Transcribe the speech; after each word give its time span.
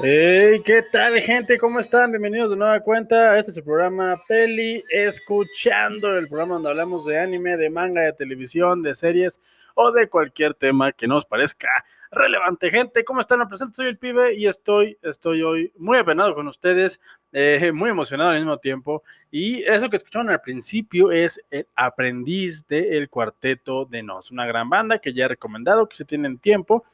Hey, 0.00 0.60
¿qué 0.64 0.82
tal, 0.82 1.20
gente? 1.20 1.56
¿Cómo 1.56 1.78
están? 1.78 2.10
Bienvenidos 2.10 2.50
de 2.50 2.56
nueva 2.56 2.80
cuenta. 2.80 3.38
Este 3.38 3.52
es 3.52 3.58
el 3.58 3.62
programa 3.62 4.20
Peli 4.26 4.82
Escuchando, 4.90 6.18
el 6.18 6.26
programa 6.26 6.54
donde 6.54 6.70
hablamos 6.70 7.04
de 7.06 7.20
anime, 7.20 7.56
de 7.56 7.70
manga, 7.70 8.02
de 8.02 8.12
televisión, 8.12 8.82
de 8.82 8.96
series 8.96 9.40
o 9.76 9.92
de 9.92 10.08
cualquier 10.08 10.54
tema 10.54 10.90
que 10.90 11.06
nos 11.06 11.24
parezca 11.24 11.68
relevante. 12.10 12.72
Gente, 12.72 13.04
¿cómo 13.04 13.20
están? 13.20 13.38
Me 13.38 13.46
presento, 13.46 13.74
soy 13.74 13.86
el 13.86 13.96
pibe 13.96 14.34
y 14.34 14.48
estoy, 14.48 14.98
estoy 15.00 15.42
hoy 15.42 15.72
muy 15.76 15.96
apenado 15.96 16.34
con 16.34 16.48
ustedes, 16.48 17.00
eh, 17.30 17.70
muy 17.72 17.90
emocionado 17.90 18.30
al 18.30 18.38
mismo 18.38 18.58
tiempo. 18.58 19.04
Y 19.30 19.62
eso 19.62 19.88
que 19.88 19.96
escucharon 19.96 20.28
al 20.28 20.40
principio 20.40 21.12
es 21.12 21.40
el 21.50 21.68
aprendiz 21.76 22.66
del 22.66 23.08
cuarteto 23.08 23.84
de 23.84 24.02
Nos, 24.02 24.32
una 24.32 24.44
gran 24.44 24.68
banda 24.68 24.98
que 24.98 25.12
ya 25.12 25.26
he 25.26 25.28
recomendado, 25.28 25.88
que 25.88 25.94
si 25.94 26.04
tienen 26.04 26.38
tiempo 26.38 26.84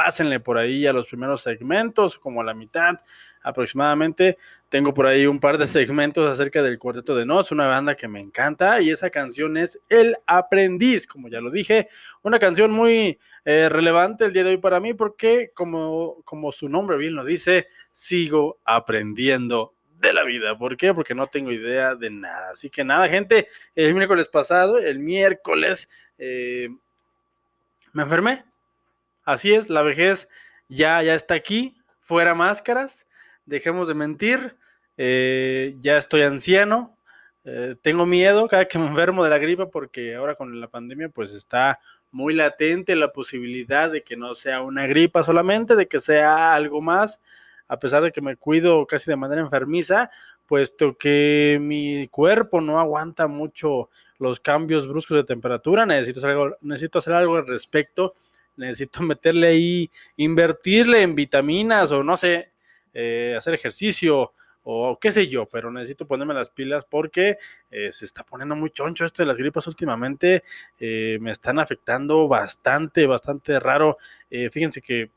pásenle 0.00 0.40
por 0.40 0.56
ahí 0.56 0.86
a 0.86 0.94
los 0.94 1.08
primeros 1.08 1.42
segmentos, 1.42 2.18
como 2.18 2.40
a 2.40 2.44
la 2.44 2.54
mitad 2.54 2.96
aproximadamente. 3.42 4.38
Tengo 4.70 4.94
por 4.94 5.06
ahí 5.06 5.26
un 5.26 5.38
par 5.38 5.58
de 5.58 5.66
segmentos 5.66 6.26
acerca 6.26 6.62
del 6.62 6.78
Cuarteto 6.78 7.14
de 7.14 7.26
Nos, 7.26 7.52
una 7.52 7.66
banda 7.66 7.94
que 7.94 8.08
me 8.08 8.18
encanta 8.18 8.80
y 8.80 8.88
esa 8.88 9.10
canción 9.10 9.58
es 9.58 9.78
El 9.90 10.16
Aprendiz, 10.24 11.06
como 11.06 11.28
ya 11.28 11.42
lo 11.42 11.50
dije, 11.50 11.88
una 12.22 12.38
canción 12.38 12.70
muy 12.70 13.18
eh, 13.44 13.68
relevante 13.68 14.24
el 14.24 14.32
día 14.32 14.42
de 14.42 14.50
hoy 14.50 14.56
para 14.56 14.80
mí 14.80 14.94
porque 14.94 15.52
como, 15.54 16.22
como 16.24 16.50
su 16.50 16.70
nombre 16.70 16.96
bien 16.96 17.14
lo 17.14 17.22
dice, 17.22 17.68
sigo 17.90 18.58
aprendiendo 18.64 19.74
de 19.98 20.14
la 20.14 20.24
vida. 20.24 20.56
¿Por 20.56 20.78
qué? 20.78 20.94
Porque 20.94 21.14
no 21.14 21.26
tengo 21.26 21.52
idea 21.52 21.94
de 21.94 22.08
nada. 22.08 22.52
Así 22.52 22.70
que 22.70 22.84
nada, 22.84 23.06
gente, 23.06 23.48
el 23.74 23.92
miércoles 23.92 24.28
pasado, 24.28 24.78
el 24.78 24.98
miércoles, 24.98 25.90
eh, 26.16 26.70
me 27.92 28.04
enfermé 28.04 28.49
Así 29.24 29.54
es, 29.54 29.70
la 29.70 29.82
vejez 29.82 30.28
ya, 30.68 31.02
ya 31.02 31.14
está 31.14 31.34
aquí, 31.34 31.76
fuera 32.00 32.34
máscaras, 32.34 33.06
dejemos 33.44 33.88
de 33.88 33.94
mentir, 33.94 34.56
eh, 34.96 35.76
ya 35.80 35.96
estoy 35.96 36.22
anciano, 36.22 36.96
eh, 37.44 37.74
tengo 37.80 38.06
miedo 38.06 38.48
cada 38.48 38.66
que 38.66 38.78
me 38.78 38.86
enfermo 38.86 39.24
de 39.24 39.30
la 39.30 39.38
gripa 39.38 39.70
porque 39.70 40.14
ahora 40.14 40.34
con 40.34 40.60
la 40.60 40.68
pandemia 40.68 41.08
pues 41.08 41.32
está 41.32 41.80
muy 42.10 42.34
latente 42.34 42.94
la 42.96 43.12
posibilidad 43.12 43.90
de 43.90 44.02
que 44.02 44.16
no 44.16 44.34
sea 44.34 44.60
una 44.62 44.86
gripa 44.86 45.22
solamente, 45.22 45.74
de 45.76 45.88
que 45.88 45.98
sea 45.98 46.54
algo 46.54 46.80
más, 46.82 47.20
a 47.68 47.78
pesar 47.78 48.02
de 48.02 48.12
que 48.12 48.20
me 48.20 48.36
cuido 48.36 48.86
casi 48.86 49.10
de 49.10 49.16
manera 49.16 49.40
enfermiza, 49.40 50.10
puesto 50.46 50.96
que 50.98 51.58
mi 51.60 52.08
cuerpo 52.08 52.60
no 52.60 52.78
aguanta 52.78 53.26
mucho 53.26 53.88
los 54.18 54.40
cambios 54.40 54.86
bruscos 54.86 55.16
de 55.16 55.24
temperatura, 55.24 55.86
necesito 55.86 56.18
hacer 56.20 56.30
algo, 56.30 56.56
necesito 56.60 56.98
hacer 56.98 57.14
algo 57.14 57.36
al 57.36 57.46
respecto 57.46 58.12
necesito 58.60 59.02
meterle 59.02 59.48
ahí, 59.48 59.90
invertirle 60.16 61.02
en 61.02 61.14
vitaminas 61.14 61.90
o 61.92 62.04
no 62.04 62.16
sé, 62.16 62.52
eh, 62.92 63.34
hacer 63.36 63.54
ejercicio 63.54 64.32
o 64.62 64.98
qué 65.00 65.10
sé 65.10 65.26
yo, 65.26 65.48
pero 65.48 65.70
necesito 65.70 66.06
ponerme 66.06 66.34
las 66.34 66.50
pilas 66.50 66.84
porque 66.88 67.38
eh, 67.70 67.90
se 67.92 68.04
está 68.04 68.22
poniendo 68.22 68.54
muy 68.54 68.70
choncho 68.70 69.06
esto 69.06 69.22
de 69.22 69.26
las 69.26 69.38
gripas 69.38 69.66
últimamente, 69.66 70.44
eh, 70.78 71.18
me 71.20 71.30
están 71.30 71.58
afectando 71.58 72.28
bastante, 72.28 73.06
bastante 73.06 73.58
raro. 73.58 73.96
fíjense 74.52 74.82
que 74.82 75.10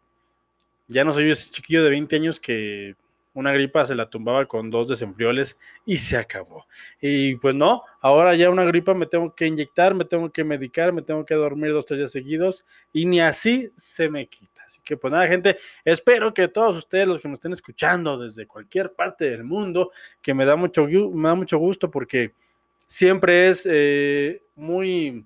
ya 0.88 1.04
no 1.04 1.12
soy 1.12 1.30
ese 1.30 1.52
chiquillo 1.52 1.84
de 1.84 1.90
20 1.90 2.16
años 2.16 2.40
que 2.40 2.96
una 3.34 3.52
gripa 3.52 3.84
se 3.86 3.96
la 3.96 4.10
tumbaba 4.10 4.46
con 4.46 4.70
dos 4.70 4.88
desenfrioles 4.88 5.58
y 5.86 5.98
se 5.98 6.18
acabó. 6.18 6.68
Y 7.02 7.36
pues 7.38 7.56
no, 7.56 7.84
ahora 8.02 8.36
ya 8.36 8.50
una 8.50 8.64
gripa 8.64 8.94
me 8.94 9.06
tengo 9.06 9.34
que 9.34 9.48
inyectar, 9.48 9.94
me 9.94 10.06
tengo 10.06 10.32
que 10.32 10.44
medicar, 10.44 10.94
me 10.94 11.02
tengo 11.02 11.26
que 11.26 11.36
dormir 11.36 11.72
dos, 11.72 11.86
tres 11.86 12.00
días 12.00 12.12
seguidos 12.12 12.66
y 12.92 13.06
ni 13.06 13.20
así 13.20 13.72
se 13.76 14.10
me 14.10 14.28
quita. 14.28 14.64
Así 14.66 14.82
que 14.84 14.98
pues 14.98 15.12
nada, 15.12 15.28
gente, 15.28 15.58
espero 15.84 16.34
que 16.34 16.48
todos 16.48 16.78
ustedes, 16.78 17.08
los 17.08 17.22
que 17.22 17.28
me 17.28 17.34
estén 17.34 17.52
escuchando 17.52 18.18
desde 18.18 18.48
cualquier 18.48 18.94
parte 18.94 19.30
del 19.30 19.44
mundo, 19.44 19.92
que 20.22 20.34
me 20.34 20.46
da 20.46 20.56
mucho, 20.56 20.88
me 20.88 21.28
da 21.28 21.36
mucho 21.36 21.58
gusto 21.58 21.90
porque 21.90 22.34
siempre 22.88 23.50
es 23.50 23.68
eh, 23.70 24.44
muy 24.56 25.26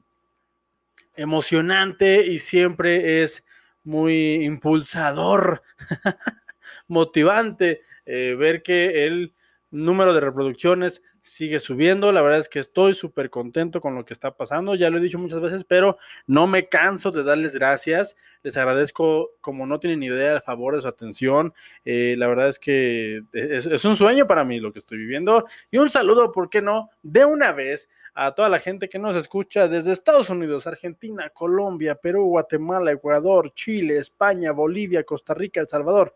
emocionante 1.16 2.26
y 2.26 2.40
siempre 2.40 3.24
es 3.24 3.44
muy 3.84 4.44
impulsador, 4.46 5.64
motivante 6.88 7.82
eh, 8.06 8.36
ver 8.38 8.62
que 8.64 9.06
el 9.06 9.34
número 9.70 10.14
de 10.14 10.22
reproducciones 10.22 11.02
sigue 11.20 11.60
subiendo. 11.60 12.12
La 12.12 12.22
verdad 12.22 12.40
es 12.40 12.50
que 12.50 12.60
estoy 12.60 12.94
súper 12.94 13.30
contento 13.30 13.82
con 13.82 13.96
lo 13.96 14.06
que 14.06 14.14
está 14.14 14.36
pasando. 14.36 14.76
Ya 14.76 14.90
lo 14.90 14.98
he 14.98 15.02
dicho 15.02 15.20
muchas 15.20 15.42
veces, 15.42 15.64
pero 15.64 15.98
no 16.26 16.48
me 16.48 16.70
canso 16.70 17.12
de 17.12 17.24
darles 17.24 17.56
gracias. 17.56 18.16
Les 18.44 18.56
agradezco, 18.56 19.32
como 19.42 19.66
no 19.66 19.80
tienen 19.80 20.04
idea, 20.04 20.36
el 20.36 20.42
favor 20.42 20.76
de 20.76 20.82
su 20.82 20.88
atención. 20.88 21.54
Eh, 21.84 22.16
la 22.18 22.28
verdad 22.28 22.48
es 22.48 22.60
que 22.60 23.24
es, 23.34 23.66
es, 23.66 23.86
un 23.86 23.96
sueño 23.96 24.26
para 24.26 24.44
mí 24.44 24.60
lo 24.60 24.72
que 24.72 24.80
estoy 24.80 24.98
viviendo. 25.00 25.46
Y 25.70 25.78
un 25.78 25.90
saludo, 25.90 26.32
¿por 26.32 26.50
qué 26.50 26.62
no? 26.62 26.90
De 27.04 27.26
una 27.26 27.52
vez 27.52 27.90
a 28.14 28.34
toda 28.34 28.50
la 28.50 28.60
gente 28.60 28.90
que 28.90 29.00
nos 29.00 29.16
escucha 29.16 29.68
desde 29.68 29.92
Estados 29.92 30.30
Unidos, 30.30 30.66
Argentina, 30.66 31.30
Colombia, 31.30 31.96
Perú, 31.96 32.26
Guatemala, 32.28 32.92
Ecuador, 32.92 33.54
Chile, 33.54 33.98
España, 33.98 34.52
Bolivia, 34.52 35.04
Costa 35.04 35.34
Rica, 35.34 35.60
El 35.60 35.68
Salvador. 35.68 36.14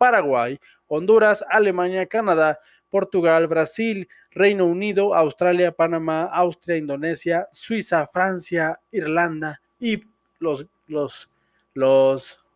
Paraguay, 0.00 0.58
Honduras, 0.88 1.44
Alemania, 1.50 2.06
Canadá, 2.06 2.58
Portugal, 2.88 3.46
Brasil, 3.46 4.08
Reino 4.30 4.64
Unido, 4.64 5.14
Australia, 5.14 5.72
Panamá, 5.72 6.24
Austria, 6.24 6.78
Indonesia, 6.78 7.46
Suiza, 7.52 8.06
Francia, 8.06 8.80
Irlanda 8.90 9.60
y 9.78 10.00
los, 10.38 10.66
los, 10.86 11.30
los, 11.74 12.46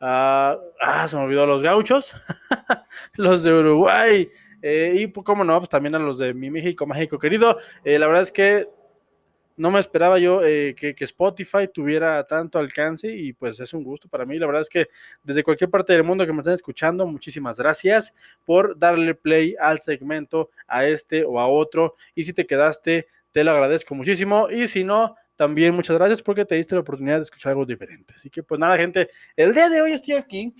ah, 0.00 0.58
ah 0.80 1.06
se 1.06 1.16
me 1.16 1.22
olvidó 1.22 1.46
los 1.46 1.62
gauchos, 1.62 2.16
los 3.14 3.44
de 3.44 3.52
Uruguay, 3.52 4.28
eh, 4.60 4.92
y 4.96 5.06
pues, 5.06 5.24
cómo 5.24 5.44
no, 5.44 5.56
pues 5.58 5.68
también 5.68 5.94
a 5.94 6.00
los 6.00 6.18
de 6.18 6.34
mi 6.34 6.50
México, 6.50 6.84
México 6.84 7.16
querido. 7.16 7.58
Eh, 7.84 7.96
la 7.96 8.08
verdad 8.08 8.22
es 8.22 8.32
que 8.32 8.68
no 9.56 9.70
me 9.70 9.80
esperaba 9.80 10.18
yo 10.18 10.42
eh, 10.42 10.74
que, 10.74 10.94
Spotify 10.98 11.68
tuviera 11.72 12.24
tanto 12.26 12.58
alcance 12.58 13.08
y 13.08 13.32
pues 13.32 13.60
es 13.60 13.72
un 13.74 13.82
gusto 13.82 14.08
para 14.08 14.24
mí. 14.24 14.38
La 14.38 14.46
verdad 14.46 14.62
es 14.62 14.68
que 14.68 14.88
desde 15.22 15.42
cualquier 15.42 15.70
parte 15.70 15.92
del 15.92 16.04
mundo 16.04 16.26
que 16.26 16.32
me 16.32 16.40
estén 16.40 16.54
escuchando, 16.54 17.06
muchísimas 17.06 17.58
gracias 17.58 18.14
por 18.44 18.78
darle 18.78 19.14
play 19.14 19.54
al 19.60 19.78
segmento, 19.80 20.50
a 20.66 20.86
este 20.86 21.24
o 21.24 21.38
a 21.38 21.46
otro. 21.46 21.94
Y 22.14 22.24
si 22.24 22.32
te 22.32 22.46
quedaste, 22.46 23.08
te 23.30 23.44
lo 23.44 23.50
agradezco 23.50 23.94
muchísimo. 23.94 24.48
Y 24.50 24.66
si 24.66 24.84
no, 24.84 25.16
también 25.36 25.74
muchas 25.74 25.96
gracias 25.96 26.22
porque 26.22 26.44
te 26.44 26.54
diste 26.54 26.74
la 26.74 26.82
oportunidad 26.82 27.16
de 27.16 27.22
escuchar 27.22 27.50
algo 27.50 27.64
diferente. 27.64 28.14
Así 28.16 28.30
que 28.30 28.42
pues 28.42 28.58
nada, 28.58 28.76
gente, 28.76 29.08
el 29.36 29.52
día 29.52 29.68
de 29.68 29.82
hoy 29.82 29.92
estoy 29.92 30.14
aquí. 30.14 30.54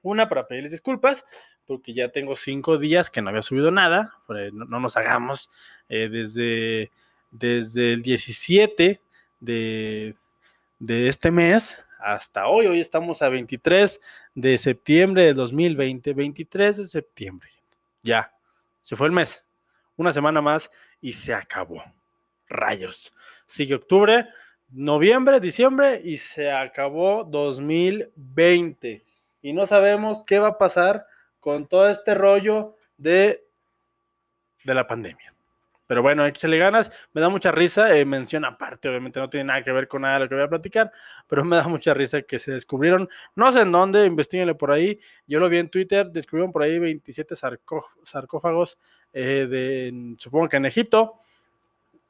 Una 0.00 0.28
para 0.28 0.46
pedirles 0.46 0.72
disculpas, 0.72 1.24
porque 1.66 1.92
ya 1.92 2.08
tengo 2.08 2.36
cinco 2.36 2.78
días 2.78 3.10
que 3.10 3.20
no 3.20 3.28
había 3.30 3.42
subido 3.42 3.70
nada. 3.70 4.14
No, 4.52 4.80
nos 4.80 4.96
hagamos 4.96 5.50
eh, 5.88 6.08
desde 6.08 6.90
desde 7.30 7.92
el 7.92 8.02
17 8.02 9.00
de, 9.40 10.14
este 10.80 11.30
mes 11.30 11.82
hasta 11.98 12.46
hoy. 12.46 12.66
Hoy 12.66 12.80
estamos 12.80 13.22
a 13.22 13.28
23 13.28 14.00
de 14.34 14.58
septiembre 14.58 15.24
de 15.24 15.34
2020, 15.34 16.12
23 16.14 16.76
de 16.76 16.84
septiembre. 16.86 17.50
Ya, 18.02 18.32
se 18.80 18.96
fue 18.96 19.06
el 19.08 19.12
mes. 19.12 19.44
Una 19.96 20.12
semana 20.12 20.40
más 20.40 20.70
y 21.00 21.12
se 21.12 21.34
acabó. 21.34 21.82
Rayos. 22.48 23.12
Sigue 23.44 23.74
octubre, 23.74 24.26
noviembre, 24.70 25.40
diciembre 25.40 26.00
y 26.02 26.16
se 26.16 26.50
acabó 26.50 27.24
2020. 27.24 29.04
Y 29.42 29.52
no 29.52 29.66
sabemos 29.66 30.24
qué 30.24 30.38
va 30.38 30.48
a 30.48 30.58
pasar 30.58 31.06
con 31.40 31.66
todo 31.66 31.88
este 31.88 32.14
rollo 32.14 32.76
de, 32.96 33.44
de 34.64 34.74
la 34.74 34.86
pandemia. 34.86 35.34
Pero 35.88 36.02
bueno, 36.02 36.24
échale 36.26 36.58
ganas. 36.58 37.08
Me 37.14 37.20
da 37.20 37.28
mucha 37.28 37.50
risa. 37.50 37.96
Eh, 37.96 38.04
mención 38.04 38.44
aparte, 38.44 38.88
obviamente 38.88 39.18
no 39.18 39.28
tiene 39.28 39.44
nada 39.44 39.62
que 39.64 39.72
ver 39.72 39.88
con 39.88 40.02
nada 40.02 40.14
de 40.14 40.20
lo 40.20 40.28
que 40.28 40.34
voy 40.36 40.44
a 40.44 40.48
platicar, 40.48 40.92
pero 41.26 41.44
me 41.44 41.56
da 41.56 41.66
mucha 41.66 41.94
risa 41.94 42.22
que 42.22 42.38
se 42.38 42.52
descubrieron, 42.52 43.08
no 43.34 43.50
sé 43.50 43.62
en 43.62 43.72
dónde, 43.72 44.06
investiguenle 44.06 44.54
por 44.54 44.70
ahí. 44.70 45.00
Yo 45.26 45.40
lo 45.40 45.48
vi 45.48 45.58
en 45.58 45.70
Twitter, 45.70 46.10
descubrieron 46.12 46.52
por 46.52 46.62
ahí 46.62 46.78
27 46.78 47.34
sarcófagos 48.04 48.78
eh, 49.12 49.46
de, 49.50 50.14
supongo 50.18 50.48
que 50.48 50.56
en 50.58 50.66
Egipto. 50.66 51.16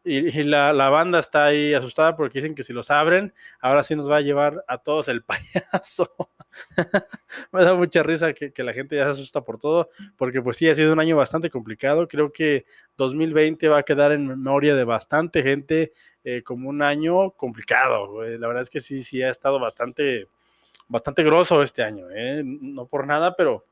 Y, 0.04 0.42
la, 0.44 0.72
banda 0.88 1.18
está 1.18 1.46
ahí 1.46 1.74
asustada 1.74 2.16
porque 2.16 2.40
dicen 2.40 2.54
que 2.54 2.62
si 2.62 2.72
los 2.72 2.90
abren, 2.90 3.34
ahora 3.60 3.82
sí 3.82 3.94
nos 3.94 4.10
va 4.10 4.16
a 4.16 4.20
llevar 4.22 4.64
a 4.66 4.78
todos 4.78 5.08
el 5.08 5.22
payaso. 5.24 6.10
Me 7.52 7.64
da 7.64 7.74
mucha 7.74 8.02
risa 8.02 8.32
que, 8.32 8.52
la 8.62 8.72
gente 8.72 8.96
ya 8.96 9.04
se 9.04 9.10
asusta 9.10 9.42
por 9.42 9.58
todo, 9.58 9.88
porque 10.16 10.42
pues 10.42 10.56
sí, 10.56 10.68
ha 10.68 10.74
sido 10.74 10.92
un 10.92 11.00
año 11.00 11.16
bastante 11.16 11.50
complicado. 11.50 12.08
Creo 12.08 12.32
que 12.32 12.64
2020 12.96 13.68
va 13.68 13.78
a 13.78 13.82
quedar 13.82 14.12
en 14.12 14.26
memoria 14.26 14.74
de 14.74 14.84
bastante 14.84 15.42
gente 15.42 15.92
eh, 16.24 16.42
como 16.42 16.68
un 16.68 16.82
año 16.82 17.32
complicado. 17.32 18.22
La 18.22 18.46
verdad 18.46 18.62
es 18.62 18.70
que 18.70 18.80
sí, 18.80 19.02
sí 19.02 19.22
ha 19.22 19.30
estado 19.30 19.58
bastante, 19.58 20.28
bastante 20.88 21.22
grosso 21.22 21.62
este 21.62 21.82
año. 21.82 22.06
¿eh? 22.10 22.42
No 22.44 22.86
por 22.86 23.06
nada, 23.06 23.34
pero 23.36 23.64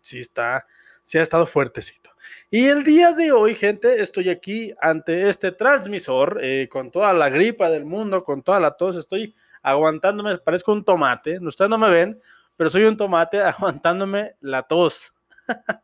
sí 0.00 0.18
está, 0.18 0.66
sí 1.02 1.18
ha 1.18 1.22
estado 1.22 1.46
fuertecito. 1.46 2.10
Y 2.50 2.66
el 2.66 2.84
día 2.84 3.12
de 3.12 3.32
hoy, 3.32 3.54
gente, 3.54 4.02
estoy 4.02 4.28
aquí 4.28 4.72
ante 4.80 5.28
este 5.28 5.52
transmisor 5.52 6.38
eh, 6.42 6.68
con 6.70 6.90
toda 6.90 7.12
la 7.12 7.30
gripa 7.30 7.70
del 7.70 7.84
mundo, 7.84 8.22
con 8.24 8.42
toda 8.42 8.60
la 8.60 8.76
tos, 8.76 8.96
estoy 8.96 9.34
aguantándome, 9.62 10.38
parezco 10.38 10.72
un 10.72 10.84
tomate, 10.84 11.38
ustedes 11.38 11.68
no 11.70 11.78
me 11.78 11.90
ven, 11.90 12.20
pero 12.56 12.70
soy 12.70 12.84
un 12.84 12.96
tomate 12.96 13.40
aguantándome 13.42 14.32
la 14.40 14.62
tos. 14.62 15.14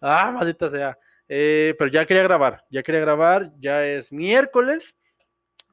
ah, 0.00 0.30
maldita 0.32 0.68
sea. 0.68 0.98
Eh, 1.28 1.74
pero 1.78 1.90
ya 1.90 2.06
quería 2.06 2.24
grabar, 2.24 2.64
ya 2.70 2.82
quería 2.82 3.00
grabar, 3.00 3.52
ya 3.58 3.86
es 3.86 4.10
miércoles. 4.10 4.96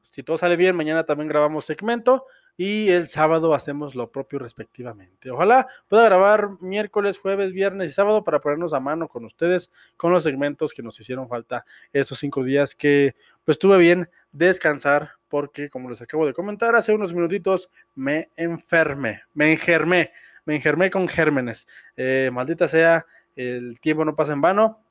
Si 0.02 0.22
todo 0.22 0.38
sale 0.38 0.56
bien, 0.56 0.76
mañana 0.76 1.04
también 1.04 1.28
grabamos 1.28 1.64
segmento 1.64 2.26
y 2.56 2.90
el 2.90 3.06
sábado 3.06 3.54
hacemos 3.54 3.94
lo 3.94 4.10
propio 4.10 4.40
respectivamente. 4.40 5.30
Ojalá 5.30 5.68
pueda 5.86 6.04
grabar 6.04 6.60
miércoles, 6.60 7.16
jueves, 7.16 7.52
viernes 7.52 7.90
y 7.90 7.94
sábado 7.94 8.24
para 8.24 8.40
ponernos 8.40 8.74
a 8.74 8.80
mano 8.80 9.06
con 9.08 9.24
ustedes 9.24 9.70
con 9.96 10.12
los 10.12 10.24
segmentos 10.24 10.72
que 10.72 10.82
nos 10.82 10.98
hicieron 10.98 11.28
falta 11.28 11.64
estos 11.92 12.18
cinco 12.18 12.42
días 12.42 12.74
que 12.74 13.14
pues 13.44 13.60
tuve 13.60 13.78
bien 13.78 14.10
descansar 14.32 15.17
porque 15.28 15.70
como 15.70 15.88
les 15.88 16.00
acabo 16.02 16.26
de 16.26 16.32
comentar 16.32 16.74
hace 16.74 16.92
unos 16.92 17.14
minutitos 17.14 17.70
me 17.94 18.28
enfermé, 18.36 19.22
me 19.34 19.52
engermé, 19.52 20.12
me 20.44 20.56
engermé 20.56 20.90
con 20.90 21.08
gérmenes. 21.08 21.66
Eh, 21.96 22.30
maldita 22.32 22.68
sea, 22.68 23.06
el 23.36 23.80
tiempo 23.80 24.04
no 24.04 24.14
pasa 24.14 24.32
en 24.32 24.40
vano. 24.40 24.82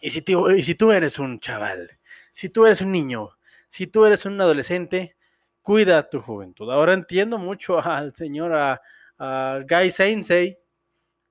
Y 0.00 0.10
si, 0.10 0.22
tú, 0.22 0.50
y 0.50 0.62
si 0.62 0.74
tú 0.74 0.92
eres 0.92 1.18
un 1.18 1.38
chaval, 1.38 1.90
si 2.30 2.48
tú 2.48 2.66
eres 2.66 2.80
un 2.80 2.92
niño, 2.92 3.30
si 3.68 3.86
tú 3.86 4.04
eres 4.04 4.24
un 4.24 4.40
adolescente, 4.40 5.16
cuida 5.62 6.08
tu 6.08 6.20
juventud. 6.20 6.70
Ahora 6.70 6.94
entiendo 6.94 7.38
mucho 7.38 7.78
al 7.84 8.14
señor 8.14 8.52
a, 8.54 8.80
Guy 9.68 9.90
Sensei, 9.90 10.58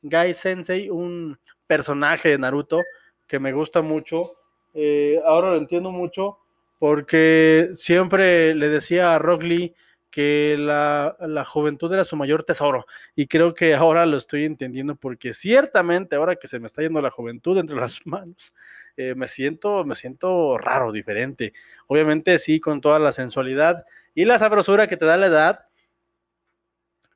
Guy 0.01 0.33
Sensei, 0.33 0.89
un 0.89 1.39
personaje 1.67 2.29
de 2.29 2.37
Naruto 2.39 2.81
que 3.27 3.39
me 3.39 3.53
gusta 3.53 3.81
mucho. 3.81 4.33
Eh, 4.73 5.21
ahora 5.25 5.51
lo 5.51 5.57
entiendo 5.57 5.91
mucho 5.91 6.39
porque 6.77 7.69
siempre 7.73 8.53
le 8.55 8.69
decía 8.69 9.15
a 9.15 9.19
Rock 9.19 9.43
Lee 9.43 9.75
que 10.15 10.55
la, 10.57 11.43
juventud 11.45 11.93
era 11.93 12.05
su 12.05 12.15
mayor 12.15 12.43
tesoro 12.43 12.85
y 13.15 13.27
creo 13.27 13.53
que 13.53 13.75
ahora 13.75 14.05
lo 14.05 14.15
estoy 14.15 14.45
entendiendo 14.45 14.95
porque 14.95 15.33
ciertamente 15.33 16.15
ahora 16.15 16.37
que 16.37 16.47
se 16.47 16.57
me 16.57 16.67
está 16.67 16.81
yendo 16.81 17.01
la 17.01 17.11
juventud 17.11 17.57
entre 17.57 17.75
las 17.81 17.99
manos, 18.05 18.53
eh, 18.95 19.13
me, 19.13 19.27
siento, 19.27 19.83
me 19.83 19.93
siento 19.93 20.57
raro, 20.57 20.93
diferente. 20.93 21.51
Obviamente 21.87 22.37
sí, 22.37 22.61
con 22.61 22.79
toda 22.79 22.97
la 22.97 23.11
sensualidad 23.11 23.85
y 24.13 24.23
la 24.23 24.39
sabrosura 24.39 24.87
que 24.87 24.95
te 24.95 25.03
da 25.03 25.17
la 25.17 25.27
edad, 25.27 25.67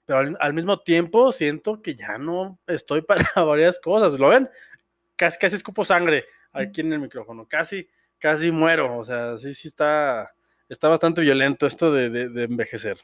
pero 0.06 0.36
al, 0.38 0.54
mismo 0.54 0.82
tiempo 0.82 1.32
siento 1.32 1.82
que 1.82 1.96
ya 1.96 2.18
no 2.18 2.60
estoy 2.68 3.02
para 3.08 3.24
varias 3.46 3.80
cosas, 3.80 4.20
¿lo 4.20 4.28
ven? 4.28 4.50
Casi, 5.16 5.40
casi 5.40 5.56
escupo 5.56 5.86
sangre 5.86 6.26
aquí 6.52 6.82
en 6.82 6.92
el 6.92 7.00
micrófono, 7.00 7.48
casi, 7.48 7.88
casi 8.20 8.52
muero, 8.52 8.98
o 8.98 9.04
sea, 9.04 9.38
sí, 9.38 9.54
sí 9.54 9.68
está 9.68 10.34
está 10.70 10.88
bastante 10.88 11.22
violento 11.22 11.66
esto 11.66 11.92
de, 11.92 12.06
envejecer. 12.44 13.00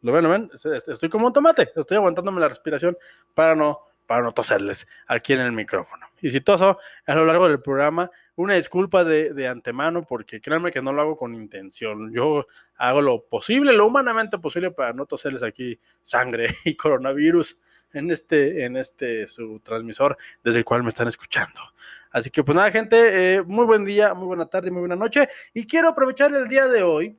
¿Lo 0.00 0.12
ven? 0.12 0.24
¿Lo 0.24 0.30
ven? 0.30 0.50
Estoy 0.52 1.08
como 1.08 1.26
un 1.26 1.32
tomate, 1.32 1.70
estoy 1.76 1.96
aguantándome 1.96 2.40
la 2.40 2.48
respiración 2.48 2.96
para 3.34 3.54
no, 3.54 3.80
para 4.06 4.22
no 4.22 4.32
toserles 4.32 4.86
aquí 5.06 5.32
en 5.32 5.40
el 5.40 5.52
micrófono. 5.52 6.06
Y 6.20 6.30
si 6.30 6.40
toso 6.40 6.78
a 7.06 7.14
lo 7.14 7.24
largo 7.24 7.48
del 7.48 7.60
programa, 7.60 8.10
una 8.36 8.54
disculpa 8.54 9.04
de, 9.04 9.32
de, 9.32 9.48
antemano, 9.48 10.04
porque 10.04 10.40
créanme 10.40 10.72
que 10.72 10.80
no 10.80 10.92
lo 10.92 11.02
hago 11.02 11.16
con 11.16 11.34
intención. 11.34 12.12
Yo 12.12 12.46
hago 12.76 13.00
lo 13.00 13.26
posible, 13.26 13.72
lo 13.72 13.86
humanamente 13.86 14.38
posible 14.38 14.70
para 14.70 14.92
no 14.92 15.06
toserles 15.06 15.42
aquí 15.42 15.78
sangre 16.02 16.48
y 16.64 16.74
coronavirus 16.76 17.58
en 17.92 18.10
este, 18.10 18.64
en 18.64 18.76
este 18.76 19.28
su 19.28 19.60
transmisor 19.60 20.16
desde 20.42 20.58
el 20.58 20.64
cual 20.64 20.82
me 20.82 20.88
están 20.88 21.08
escuchando. 21.08 21.60
Así 22.10 22.30
que 22.30 22.44
pues 22.44 22.54
nada, 22.54 22.70
gente, 22.70 23.34
eh, 23.34 23.42
muy 23.42 23.66
buen 23.66 23.84
día, 23.84 24.14
muy 24.14 24.26
buena 24.26 24.46
tarde, 24.46 24.70
muy 24.70 24.80
buena 24.80 24.96
noche. 24.96 25.28
Y 25.52 25.66
quiero 25.66 25.88
aprovechar 25.88 26.32
el 26.34 26.46
día 26.46 26.68
de 26.68 26.82
hoy, 26.82 27.18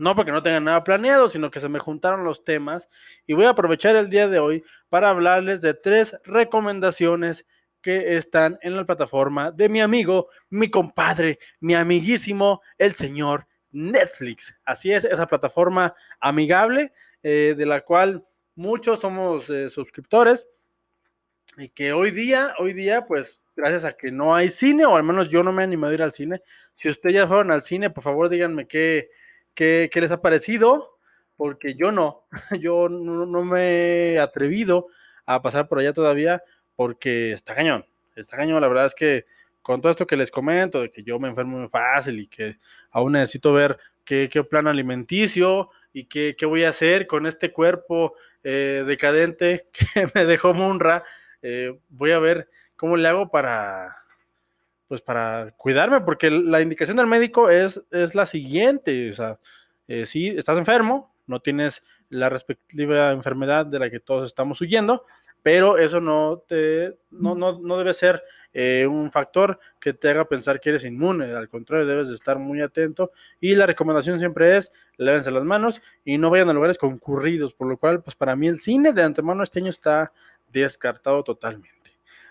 no 0.00 0.16
porque 0.16 0.32
no 0.32 0.42
tenga 0.42 0.60
nada 0.60 0.82
planeado, 0.82 1.28
sino 1.28 1.50
que 1.50 1.60
se 1.60 1.68
me 1.68 1.78
juntaron 1.78 2.24
los 2.24 2.42
temas. 2.42 2.88
Y 3.26 3.34
voy 3.34 3.44
a 3.44 3.50
aprovechar 3.50 3.96
el 3.96 4.08
día 4.08 4.28
de 4.28 4.38
hoy 4.38 4.64
para 4.88 5.10
hablarles 5.10 5.60
de 5.60 5.74
tres 5.74 6.16
recomendaciones 6.24 7.46
que 7.82 8.16
están 8.16 8.58
en 8.62 8.76
la 8.76 8.84
plataforma 8.86 9.52
de 9.52 9.68
mi 9.68 9.82
amigo, 9.82 10.28
mi 10.48 10.70
compadre, 10.70 11.38
mi 11.60 11.74
amiguísimo, 11.74 12.62
el 12.78 12.94
señor 12.94 13.46
Netflix. 13.72 14.58
Así 14.64 14.90
es, 14.90 15.04
esa 15.04 15.26
plataforma 15.26 15.94
amigable 16.18 16.94
eh, 17.22 17.54
de 17.56 17.66
la 17.66 17.82
cual 17.82 18.24
muchos 18.54 19.00
somos 19.00 19.50
eh, 19.50 19.68
suscriptores 19.68 20.46
y 21.58 21.68
que 21.68 21.92
hoy 21.92 22.10
día, 22.10 22.54
hoy 22.58 22.72
día, 22.72 23.04
pues 23.04 23.44
gracias 23.54 23.84
a 23.84 23.92
que 23.92 24.10
no 24.10 24.34
hay 24.34 24.48
cine, 24.48 24.86
o 24.86 24.96
al 24.96 25.02
menos 25.02 25.28
yo 25.28 25.42
no 25.42 25.52
me 25.52 25.62
he 25.62 25.64
animado 25.64 25.90
a 25.90 25.94
ir 25.94 26.02
al 26.02 26.12
cine. 26.12 26.40
Si 26.72 26.88
ustedes 26.88 27.16
ya 27.16 27.26
fueron 27.26 27.50
al 27.50 27.60
cine, 27.60 27.90
por 27.90 28.02
favor 28.02 28.30
díganme 28.30 28.66
qué, 28.66 29.10
qué, 29.60 30.00
les 30.00 30.10
ha 30.10 30.22
parecido, 30.22 30.98
porque 31.36 31.74
yo 31.74 31.92
no, 31.92 32.24
yo 32.60 32.88
no, 32.88 33.44
me 33.44 34.12
he 34.12 34.18
atrevido 34.18 34.86
a 35.26 35.42
pasar 35.42 35.68
por 35.68 35.78
allá 35.78 35.92
todavía, 35.92 36.42
porque 36.76 37.32
está 37.32 37.54
cañón, 37.54 37.84
está 38.16 38.36
cañón, 38.36 38.60
la 38.60 38.68
verdad 38.68 38.86
es 38.86 38.94
que 38.94 39.26
con 39.60 39.82
todo 39.82 39.90
esto 39.90 40.06
que 40.06 40.16
les 40.16 40.30
comento, 40.30 40.80
de 40.80 40.90
que 40.90 41.02
yo 41.02 41.18
me 41.18 41.28
enfermo 41.28 41.58
muy 41.58 41.68
fácil 41.68 42.20
y 42.20 42.26
que 42.26 42.58
aún 42.90 43.12
necesito 43.12 43.52
ver 43.52 43.78
qué, 44.04 44.30
qué 44.32 44.42
plan 44.42 44.66
alimenticio 44.66 45.68
y 45.92 46.06
qué, 46.06 46.34
qué, 46.38 46.46
voy 46.46 46.64
a 46.64 46.70
hacer 46.70 47.06
con 47.06 47.26
este 47.26 47.52
cuerpo 47.52 48.14
eh, 48.42 48.84
decadente 48.86 49.68
que 49.94 50.08
me 50.14 50.24
dejó 50.24 50.54
Munra, 50.54 51.04
eh, 51.42 51.78
voy 51.90 52.12
a 52.12 52.18
ver 52.18 52.48
cómo 52.76 52.96
le 52.96 53.06
hago 53.06 53.30
para, 53.30 53.94
pues 54.90 55.02
para 55.02 55.54
cuidarme, 55.56 56.00
porque 56.00 56.32
la 56.32 56.60
indicación 56.60 56.96
del 56.96 57.06
médico 57.06 57.48
es, 57.48 57.80
es 57.92 58.16
la 58.16 58.26
siguiente, 58.26 59.10
o 59.10 59.12
sea, 59.12 59.38
eh, 59.86 60.04
si 60.04 60.30
estás 60.30 60.58
enfermo, 60.58 61.14
no 61.28 61.38
tienes 61.38 61.84
la 62.08 62.28
respectiva 62.28 63.12
enfermedad 63.12 63.66
de 63.66 63.78
la 63.78 63.88
que 63.88 64.00
todos 64.00 64.26
estamos 64.26 64.60
huyendo, 64.60 65.04
pero 65.44 65.78
eso 65.78 66.00
no, 66.00 66.42
te, 66.44 66.98
no, 67.12 67.36
no, 67.36 67.78
debe 67.78 67.94
ser 67.94 68.20
eh, 68.52 68.84
un 68.84 69.12
factor 69.12 69.60
que 69.78 69.92
te 69.92 70.08
haga 70.08 70.24
pensar 70.24 70.58
que 70.58 70.70
eres 70.70 70.84
inmune, 70.84 71.36
al 71.36 71.48
contrario, 71.48 71.86
debes 71.86 72.08
de 72.08 72.16
estar 72.16 72.40
muy 72.40 72.60
atento 72.60 73.12
y 73.38 73.54
la 73.54 73.66
recomendación 73.66 74.18
siempre 74.18 74.56
es, 74.56 74.72
lávense 74.96 75.30
las 75.30 75.44
manos 75.44 75.80
y 76.04 76.18
no 76.18 76.30
vayan 76.30 76.48
a 76.48 76.52
lugares 76.52 76.78
concurridos, 76.78 77.54
por 77.54 77.68
lo 77.68 77.76
cual, 77.76 78.02
pues 78.02 78.16
para 78.16 78.34
mí 78.34 78.48
el 78.48 78.58
cine 78.58 78.92
de 78.92 79.04
antemano 79.04 79.44
este 79.44 79.60
año 79.60 79.70
está 79.70 80.12
descartado 80.52 81.22
totalmente. 81.22 81.79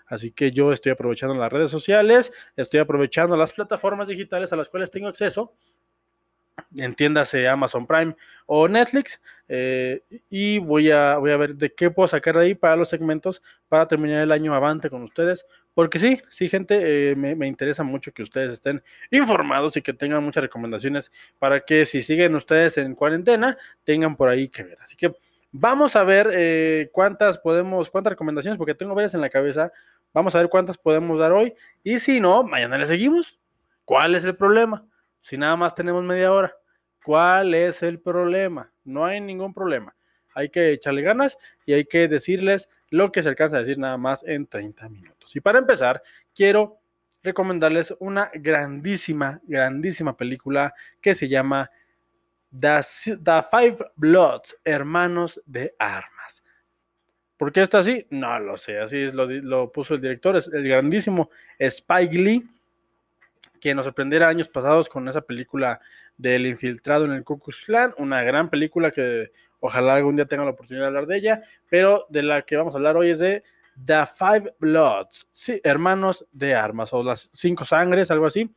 Así 0.09 0.31
que 0.31 0.51
yo 0.51 0.71
estoy 0.71 0.91
aprovechando 0.91 1.35
las 1.35 1.51
redes 1.51 1.71
sociales, 1.71 2.33
estoy 2.55 2.79
aprovechando 2.79 3.37
las 3.37 3.53
plataformas 3.53 4.07
digitales 4.07 4.51
a 4.51 4.57
las 4.57 4.67
cuales 4.67 4.91
tengo 4.91 5.07
acceso, 5.07 5.53
entiéndase 6.75 7.47
Amazon 7.47 7.87
Prime 7.87 8.15
o 8.45 8.67
Netflix, 8.67 9.21
eh, 9.47 10.01
y 10.29 10.59
voy 10.59 10.91
a, 10.91 11.17
voy 11.17 11.31
a 11.31 11.37
ver 11.37 11.55
de 11.55 11.73
qué 11.73 11.91
puedo 11.91 12.07
sacar 12.07 12.35
de 12.35 12.45
ahí 12.45 12.55
para 12.55 12.75
los 12.75 12.89
segmentos 12.89 13.41
para 13.67 13.85
terminar 13.85 14.23
el 14.23 14.31
año 14.31 14.53
avante 14.53 14.89
con 14.89 15.03
ustedes, 15.03 15.45
porque 15.73 15.99
sí, 15.99 16.19
sí, 16.29 16.49
gente, 16.49 17.11
eh, 17.11 17.15
me, 17.15 17.35
me, 17.35 17.47
interesa 17.47 17.83
mucho 17.83 18.11
que 18.11 18.23
ustedes 18.23 18.51
estén 18.51 18.83
informados 19.11 19.77
y 19.77 19.81
que 19.81 19.93
tengan 19.93 20.23
muchas 20.23 20.43
recomendaciones 20.43 21.11
para 21.37 21.61
que 21.61 21.85
si 21.85 22.01
siguen 22.01 22.35
ustedes 22.35 22.77
en 22.77 22.95
cuarentena, 22.95 23.55
tengan 23.83 24.15
por 24.15 24.29
ahí 24.29 24.49
que 24.49 24.63
ver. 24.63 24.77
Así 24.81 24.95
que 24.95 25.13
Vamos 25.51 25.95
a 25.95 26.03
ver 26.03 26.29
eh, 26.31 26.89
cuántas 26.91 27.39
podemos, 27.39 27.89
cuántas 27.89 28.11
recomendaciones, 28.11 28.57
porque 28.57 28.75
tengo 28.75 28.93
varias 28.93 29.15
en 29.15 29.21
la 29.21 29.29
cabeza. 29.29 29.71
Vamos 30.13 30.35
a 30.35 30.39
ver 30.39 30.49
cuántas 30.49 30.77
podemos 30.77 31.19
dar 31.19 31.31
hoy. 31.31 31.55
Y 31.83 31.99
si 31.99 32.19
no, 32.19 32.43
mañana 32.43 32.77
le 32.77 32.85
seguimos. 32.85 33.39
¿Cuál 33.83 34.13
es 34.13 34.25
el 34.25 34.35
problema? 34.35 34.85
Si 35.21 35.37
nada 35.37 35.55
más 35.55 35.73
tenemos 35.73 36.03
media 36.03 36.31
hora. 36.31 36.55
¿Cuál 37.03 37.55
es 37.55 37.81
el 37.81 37.99
problema? 37.99 38.71
No 38.83 39.05
hay 39.05 39.21
ningún 39.21 39.53
problema. 39.53 39.95
Hay 40.35 40.49
que 40.49 40.71
echarle 40.71 41.01
ganas 41.01 41.37
y 41.65 41.73
hay 41.73 41.85
que 41.85 42.07
decirles 42.07 42.69
lo 42.89 43.11
que 43.11 43.23
se 43.23 43.29
alcanza 43.29 43.57
a 43.57 43.59
decir 43.61 43.79
nada 43.79 43.97
más 43.97 44.23
en 44.27 44.45
30 44.45 44.87
minutos. 44.89 45.35
Y 45.35 45.41
para 45.41 45.57
empezar, 45.57 46.03
quiero 46.35 46.79
recomendarles 47.23 47.95
una 47.99 48.29
grandísima, 48.33 49.41
grandísima 49.43 50.15
película 50.15 50.73
que 51.01 51.13
se 51.15 51.27
llama 51.27 51.71
The, 52.57 52.81
Five 53.51 53.77
Bloods, 53.95 54.55
hermanos 54.63 55.41
de 55.45 55.75
armas. 55.77 56.43
¿Por 57.37 57.51
qué 57.51 57.61
está 57.61 57.79
así? 57.79 58.05
No 58.09 58.39
lo 58.39 58.57
sé, 58.57 58.79
así 58.79 58.97
es, 58.97 59.13
lo, 59.13 59.71
puso 59.71 59.95
el 59.95 60.01
director, 60.01 60.35
es 60.35 60.47
el 60.47 60.67
grandísimo 60.67 61.29
Spike 61.57 62.17
Lee, 62.17 62.49
que 63.61 63.73
nos 63.73 63.85
sorprendiera 63.85 64.27
años 64.27 64.49
pasados 64.49 64.89
con 64.89 65.07
esa 65.07 65.21
película 65.21 65.79
del 66.17 66.45
infiltrado 66.45 67.05
en 67.05 67.11
el 67.11 67.23
Ku 67.23 67.39
Klux 67.39 67.67
una 67.97 68.23
gran 68.23 68.49
película 68.49 68.91
que 68.91 69.31
ojalá 69.61 69.95
algún 69.95 70.15
día 70.15 70.25
tenga 70.25 70.43
la 70.43 70.51
oportunidad 70.51 70.83
de 70.83 70.87
hablar 70.87 71.07
de 71.07 71.17
ella, 71.17 71.41
pero 71.69 72.05
de 72.09 72.23
la 72.23 72.41
que 72.41 72.57
vamos 72.57 72.73
a 72.73 72.77
hablar 72.77 72.97
hoy 72.97 73.09
es 73.09 73.19
de 73.19 73.43
The 73.85 74.05
Five 74.05 74.55
Bloods, 74.59 75.27
sí, 75.31 75.61
hermanos 75.63 76.27
de 76.31 76.55
armas, 76.55 76.91
o 76.93 77.03
las 77.03 77.29
cinco 77.33 77.63
sangres, 77.63 78.11
algo 78.11 78.25
así. 78.25 78.51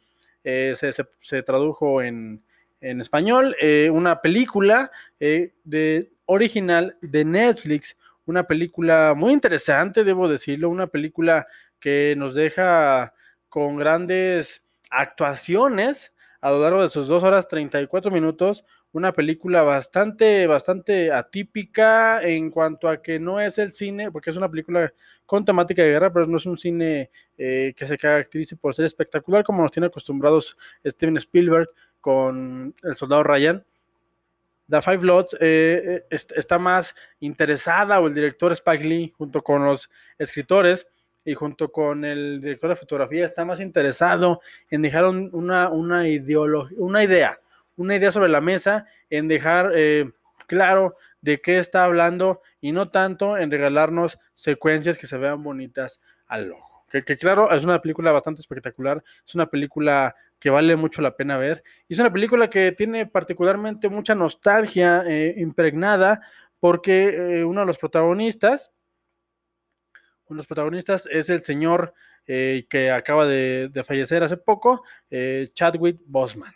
Eh, 0.44 0.74
se, 0.74 1.42
tradujo 1.42 2.02
en, 2.02 2.42
en 2.82 3.00
español, 3.00 3.56
eh, 3.60 3.88
una 3.90 4.20
película 4.20 4.90
eh, 5.20 5.54
de, 5.64 6.12
original 6.26 6.96
de 7.00 7.24
Netflix, 7.24 7.96
una 8.26 8.46
película 8.46 9.14
muy 9.16 9.32
interesante, 9.32 10.04
debo 10.04 10.28
decirlo, 10.28 10.68
una 10.68 10.88
película 10.88 11.46
que 11.78 12.14
nos 12.16 12.34
deja 12.34 13.14
con 13.48 13.76
grandes 13.76 14.64
actuaciones 14.90 16.12
a 16.40 16.50
lo 16.50 16.60
largo 16.60 16.82
de 16.82 16.88
sus 16.88 17.06
dos 17.06 17.22
horas 17.22 17.46
34 17.46 18.10
minutos, 18.10 18.64
una 18.90 19.12
película 19.12 19.62
bastante, 19.62 20.46
bastante 20.48 21.12
atípica 21.12 22.20
en 22.22 22.50
cuanto 22.50 22.88
a 22.88 23.00
que 23.00 23.20
no 23.20 23.40
es 23.40 23.58
el 23.58 23.70
cine, 23.70 24.10
porque 24.10 24.30
es 24.30 24.36
una 24.36 24.50
película 24.50 24.92
con 25.24 25.44
temática 25.44 25.82
de 25.82 25.90
guerra, 25.90 26.12
pero 26.12 26.26
no 26.26 26.36
es 26.36 26.46
un 26.46 26.58
cine 26.58 27.10
eh, 27.38 27.72
que 27.76 27.86
se 27.86 27.96
caracterice 27.96 28.56
por 28.56 28.74
ser 28.74 28.84
espectacular 28.84 29.44
como 29.44 29.62
nos 29.62 29.70
tiene 29.70 29.86
acostumbrados 29.86 30.56
Steven 30.84 31.16
Spielberg 31.16 31.68
con 32.02 32.74
El 32.82 32.94
Soldado 32.94 33.22
Ryan. 33.22 33.64
The 34.68 34.82
Five 34.82 35.02
Lots 35.02 35.34
eh, 35.40 36.04
eh, 36.10 36.16
está 36.36 36.58
más 36.58 36.94
interesada, 37.20 37.98
o 38.00 38.06
el 38.06 38.14
director 38.14 38.52
Spike 38.52 38.84
Lee, 38.84 39.14
junto 39.16 39.40
con 39.40 39.64
los 39.64 39.88
escritores, 40.18 40.86
y 41.24 41.34
junto 41.34 41.70
con 41.70 42.04
el 42.04 42.40
director 42.40 42.70
de 42.70 42.76
fotografía 42.76 43.24
está 43.24 43.44
más 43.44 43.60
interesado 43.60 44.40
en 44.70 44.82
dejar 44.82 45.04
una, 45.04 45.70
una, 45.70 45.70
una 45.70 46.08
idea, 46.08 47.38
una 47.76 47.94
idea 47.94 48.10
sobre 48.10 48.28
la 48.28 48.40
mesa, 48.40 48.86
en 49.08 49.28
dejar 49.28 49.72
eh, 49.74 50.10
claro 50.46 50.96
de 51.20 51.40
qué 51.40 51.58
está 51.58 51.84
hablando 51.84 52.42
y 52.60 52.72
no 52.72 52.90
tanto 52.90 53.38
en 53.38 53.50
regalarnos 53.50 54.18
secuencias 54.34 54.98
que 54.98 55.06
se 55.06 55.18
vean 55.18 55.42
bonitas 55.42 56.00
al 56.26 56.52
ojo. 56.52 56.71
Que, 56.92 57.16
claro, 57.16 57.50
es 57.50 57.64
una 57.64 57.80
película 57.80 58.12
bastante 58.12 58.42
espectacular, 58.42 59.02
es 59.26 59.34
una 59.34 59.46
película 59.46 60.14
que 60.38 60.50
vale 60.50 60.76
mucho 60.76 61.00
la 61.00 61.16
pena 61.16 61.38
ver 61.38 61.62
y 61.88 61.94
es 61.94 62.00
una 62.00 62.12
película 62.12 62.50
que 62.50 62.72
tiene 62.72 63.06
particularmente 63.06 63.88
mucha 63.88 64.14
nostalgia 64.14 65.02
eh, 65.08 65.32
impregnada 65.38 66.20
porque 66.60 67.38
eh, 67.38 67.44
uno 67.44 67.60
de 67.60 67.66
los 67.66 67.78
protagonistas, 67.78 68.72
uno 70.26 70.36
de 70.36 70.40
los 70.40 70.46
protagonistas 70.46 71.08
es 71.10 71.30
el 71.30 71.40
señor 71.40 71.94
eh, 72.26 72.66
que 72.68 72.90
acaba 72.90 73.26
de, 73.26 73.70
fallecer 73.86 74.22
hace 74.22 74.36
poco, 74.36 74.84
Chadwick 75.54 75.98
Bosman. 76.04 76.52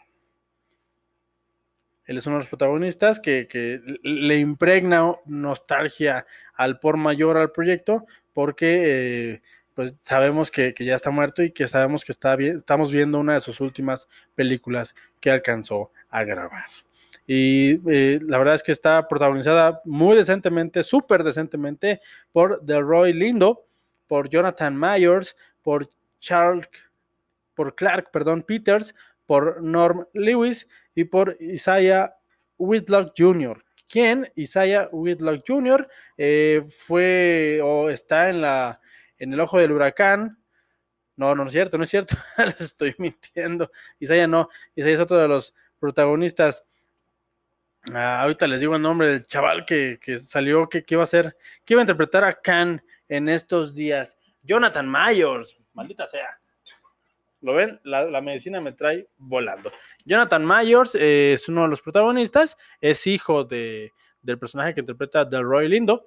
Él 2.07 2.19
es 2.19 2.27
uno 2.27 2.37
de 2.37 2.41
los 2.41 2.49
protagonistas 2.49 3.21
que, 3.21 3.81
le 4.03 4.39
impregna 4.39 5.17
nostalgia 5.27 6.27
al 6.55 6.79
por 6.79 6.97
mayor 6.97 7.37
al 7.37 7.51
proyecto 7.51 8.07
porque 8.33 9.43
pues 9.77 9.95
sabemos 10.01 10.51
que, 10.51 10.75
ya 10.79 10.95
está 10.95 11.11
muerto 11.11 11.43
y 11.43 11.53
que 11.53 11.69
sabemos 11.69 12.03
que 12.03 12.11
está 12.11 12.35
estamos 12.35 12.91
viendo 12.91 13.21
una 13.21 13.35
de 13.35 13.41
sus 13.41 13.61
últimas 13.61 14.09
películas 14.35 14.95
que 15.21 15.31
alcanzó 15.31 15.93
a 16.09 16.25
grabar. 16.25 16.65
Y 17.27 17.77
la 18.27 18.39
verdad 18.39 18.55
es 18.55 18.63
que 18.63 18.73
está 18.73 19.07
protagonizada 19.07 19.83
muy 19.85 20.17
decentemente, 20.17 20.83
súper 20.83 21.23
decentemente, 21.23 22.01
por 22.33 22.63
Delroy 22.63 23.13
Lindo, 23.13 23.65
por 24.07 24.31
Jonathan 24.31 24.75
Myers, 24.81 25.37
por 25.61 25.87
Charles, 26.21 26.69
por 27.55 27.75
Clark, 27.75 28.11
perdón, 28.11 28.45
Peters, 28.45 28.95
por 29.27 29.63
Norm 29.63 30.07
Lewis 30.15 30.67
y 30.95 31.05
por 31.05 31.37
Isaiah 31.39 32.17
Whitlock 32.57 33.13
Jr. 33.15 33.63
¿Quién? 33.87 34.33
Isaiah 34.37 34.89
Whitlock 34.91 35.45
Jr. 35.47 35.87
Eh, 36.17 36.63
fue 36.67 37.61
o 37.63 37.91
está 37.91 38.31
en, 38.31 38.41
la, 38.41 38.81
en 39.19 39.33
el 39.33 39.41
ojo 39.41 39.59
del 39.59 39.73
huracán. 39.73 40.39
No, 41.17 41.35
no 41.35 41.45
es 41.45 41.53
cierto, 41.53 41.79
no 41.79 41.85
es 41.85 41.91
cierto. 41.91 42.17
Les 42.39 42.61
estoy 42.61 42.95
mintiendo. 42.99 43.71
Isaiah 43.99 44.27
no. 44.27 44.49
Isaiah 44.75 44.95
es 44.95 45.01
otro 45.01 45.19
de 45.19 45.29
los 45.29 45.55
protagonistas. 45.79 46.65
Ah, 47.95 48.23
ahorita 48.23 48.49
les 48.49 48.61
digo 48.61 48.75
el 48.75 48.83
nombre 48.83 49.07
del 49.07 49.27
chaval 49.27 49.65
que, 49.65 49.99
salió, 50.19 50.69
que, 50.69 50.83
que, 50.83 50.95
iba 50.97 51.05
a 51.05 51.07
ser, 51.07 51.37
que 51.65 51.75
iba 51.75 51.81
a 51.81 51.85
interpretar 51.85 52.25
a 52.25 52.35
Khan 52.35 52.83
en 53.09 53.29
estos 53.29 53.75
días. 53.75 54.19
Jonathan 54.43 54.91
Myers, 54.91 55.57
maldita 55.73 56.07
sea. 56.07 56.41
¿Lo 57.43 57.55
ven? 57.55 57.81
La, 57.85 58.21
medicina 58.21 58.61
me 58.61 58.73
trae 58.73 59.09
volando. 59.19 59.71
Jonathan 60.05 60.45
Myers 60.45 60.97
eh, 60.97 61.35
es 61.35 61.49
uno 61.49 61.63
de 61.63 61.69
los 61.69 61.81
protagonistas, 61.81 62.57
es 62.81 63.07
hijo 63.07 63.45
de, 63.45 63.93
del 64.21 64.39
personaje 64.39 64.75
que 64.75 64.81
interpreta 64.81 65.25
Delroy 65.25 65.69
Lindo. 65.69 66.07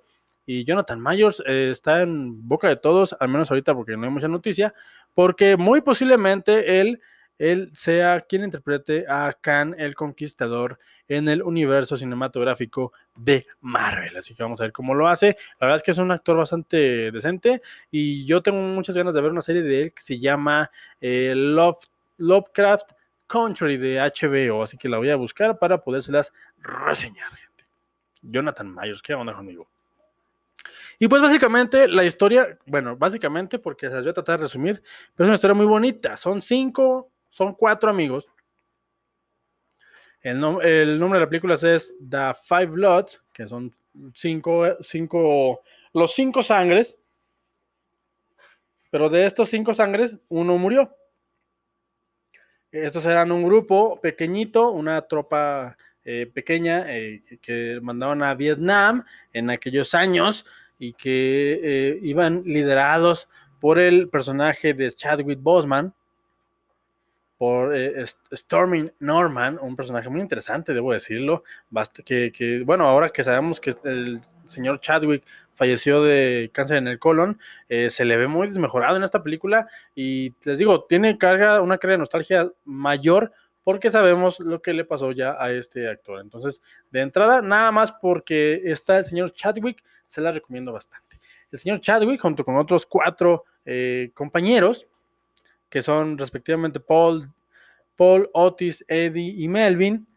Y 0.52 0.64
Jonathan 0.64 1.00
Myers 1.00 1.44
eh, 1.46 1.70
está 1.70 2.02
en 2.02 2.48
boca 2.48 2.68
de 2.68 2.76
todos, 2.76 3.16
al 3.20 3.30
menos 3.30 3.52
ahorita 3.52 3.76
porque 3.76 3.96
no 3.96 4.06
hay 4.06 4.10
mucha 4.10 4.28
noticia, 4.28 4.74
porque 5.14 5.56
muy 5.58 5.82
posiblemente 5.82 6.82
él 6.82 7.00
él 7.38 7.70
sea 7.72 8.20
quien 8.22 8.44
interprete 8.44 9.06
a 9.08 9.32
Khan 9.32 9.76
el 9.78 9.94
Conquistador 9.94 10.80
en 11.08 11.30
el 11.30 11.44
universo 11.44 11.96
cinematográfico 11.96 12.94
de 13.16 13.46
Marvel. 13.62 14.18
Así 14.18 14.34
que 14.34 14.42
vamos 14.42 14.60
a 14.60 14.64
ver 14.64 14.72
cómo 14.72 14.96
lo 14.96 15.08
hace. 15.08 15.38
La 15.60 15.68
verdad 15.68 15.76
es 15.76 15.84
que 15.84 15.92
es 15.92 16.00
un 16.00 16.10
actor 16.10 16.36
bastante 16.36 17.12
decente 17.12 17.62
y 17.92 18.26
yo 18.26 18.42
tengo 18.42 18.60
muchas 18.60 18.98
ganas 18.98 19.14
de 19.14 19.22
ver 19.22 19.32
una 19.32 19.42
serie 19.42 19.62
de 19.62 19.84
él 19.84 19.94
que 19.94 20.02
se 20.02 20.18
llama 20.18 20.72
eh, 21.00 21.34
Love, 21.36 21.78
Lovecraft 22.18 22.94
Country 23.28 23.78
de 23.78 24.00
HBO. 24.00 24.64
Así 24.64 24.78
que 24.78 24.90
la 24.90 24.98
voy 24.98 25.12
a 25.12 25.16
buscar 25.16 25.60
para 25.60 25.84
podérselas 25.84 26.34
reseñar, 26.58 27.30
gente. 27.36 27.66
Jonathan 28.24 28.74
Myers, 28.74 29.04
¿qué 29.04 29.14
onda 29.14 29.34
conmigo? 29.34 29.70
Y 31.00 31.08
pues 31.08 31.22
básicamente 31.22 31.88
la 31.88 32.04
historia, 32.04 32.58
bueno, 32.66 32.96
básicamente 32.98 33.58
porque 33.58 33.88
se 33.88 33.96
las 33.96 34.04
voy 34.04 34.12
a 34.12 34.14
tratar 34.14 34.38
de 34.38 34.44
resumir, 34.44 34.84
pero 35.16 35.26
es 35.26 35.30
una 35.30 35.36
historia 35.36 35.56
muy 35.56 35.66
bonita. 35.66 36.18
Son 36.18 36.42
cinco 36.42 37.10
son 37.30 37.54
cuatro 37.54 37.90
amigos. 37.90 38.30
El, 40.22 40.40
nombre 40.40 40.68
de 40.68 41.20
la 41.20 41.30
película 41.30 41.54
es 41.54 41.94
The 42.10 42.34
Five 42.44 42.66
Bloods, 42.68 43.22
que 43.34 43.48
son 43.48 43.74
cinco, 44.14 44.66
cinco, 44.82 45.62
los 45.94 46.14
cinco 46.14 46.44
sangres. 46.44 46.98
Pero 48.92 49.10
de 49.10 49.26
estos 49.26 49.50
cinco 49.50 49.74
sangres, 49.74 50.20
uno 50.30 50.58
murió. 50.58 50.94
Estos 52.72 53.06
eran 53.06 53.32
un 53.32 53.44
grupo 53.44 54.00
pequeñito, 54.02 54.72
una 54.72 55.02
tropa 55.04 55.78
eh, 56.04 56.30
pequeña 56.32 56.86
eh, 56.88 57.22
que 57.42 57.80
mandaban 57.82 58.22
a 58.24 58.34
Vietnam 58.34 59.06
en 59.32 59.50
aquellos 59.50 59.94
años 59.94 60.46
y 60.80 60.94
que 60.94 61.60
eh, 61.62 62.00
iban 62.02 62.44
liderados 62.46 63.30
por 63.60 63.78
el 63.78 64.10
personaje 64.10 64.74
de 64.74 64.90
Chadwick 64.90 65.40
Boseman, 65.42 65.94
por 67.40 67.74
eh, 67.74 68.04
Storming 68.34 68.92
Norman, 69.00 69.58
un 69.62 69.78
personaje 69.78 70.10
muy 70.10 70.20
interesante, 70.20 70.74
debo 70.74 70.92
decirlo, 70.92 71.44
que, 72.06 72.34
que, 72.34 72.64
bueno, 72.66 72.86
ahora 72.86 73.10
que 73.10 73.24
sabemos 73.24 73.62
que 73.62 73.74
el 73.86 74.20
señor 74.44 74.82
Chadwick 74.82 75.26
falleció 75.54 76.04
de 76.04 76.52
cáncer 76.54 76.78
en 76.80 76.88
el 76.90 77.00
colon, 77.00 77.40
eh, 77.70 77.90
se 77.90 78.04
le 78.04 78.18
ve 78.18 78.28
muy 78.28 78.48
desmejorado 78.48 78.98
en 78.98 79.04
esta 79.04 79.24
película 79.24 79.68
y 79.96 80.36
les 80.44 80.60
digo, 80.60 80.84
tiene 80.84 81.18
carga, 81.18 81.62
una 81.62 81.78
carga 81.78 81.94
de 81.94 82.00
nostalgia 82.00 82.52
mayor 82.66 83.32
porque 83.70 83.92
sabemos 83.92 84.40
lo 84.40 84.64
que 84.64 84.74
le 84.74 84.84
pasó 84.84 85.12
ya 85.12 85.36
a 85.38 85.52
este 85.52 85.88
actor. 85.88 86.22
Entonces, 86.22 86.60
de 86.90 87.02
entrada, 87.02 87.44
nada 87.44 87.72
más 87.72 87.92
porque 87.92 88.64
está 88.66 88.98
el 88.98 89.06
señor 89.06 89.32
Chadwick, 89.32 89.84
se 90.06 90.22
la 90.22 90.32
recomiendo 90.32 90.74
bastante. 90.74 91.20
El 91.52 91.60
señor 91.60 91.80
Chadwick, 91.80 92.20
junto 92.20 92.44
con 92.44 92.58
otros 92.58 92.88
cuatro 92.88 93.46
eh, 93.64 94.10
compañeros, 94.16 94.88
que 95.70 95.84
son 95.84 96.18
respectivamente 96.18 96.80
Paul, 96.80 97.32
Paul, 97.96 98.28
Otis, 98.34 98.84
Eddie 98.88 99.36
y 99.38 99.48
Melvin, 99.48 100.08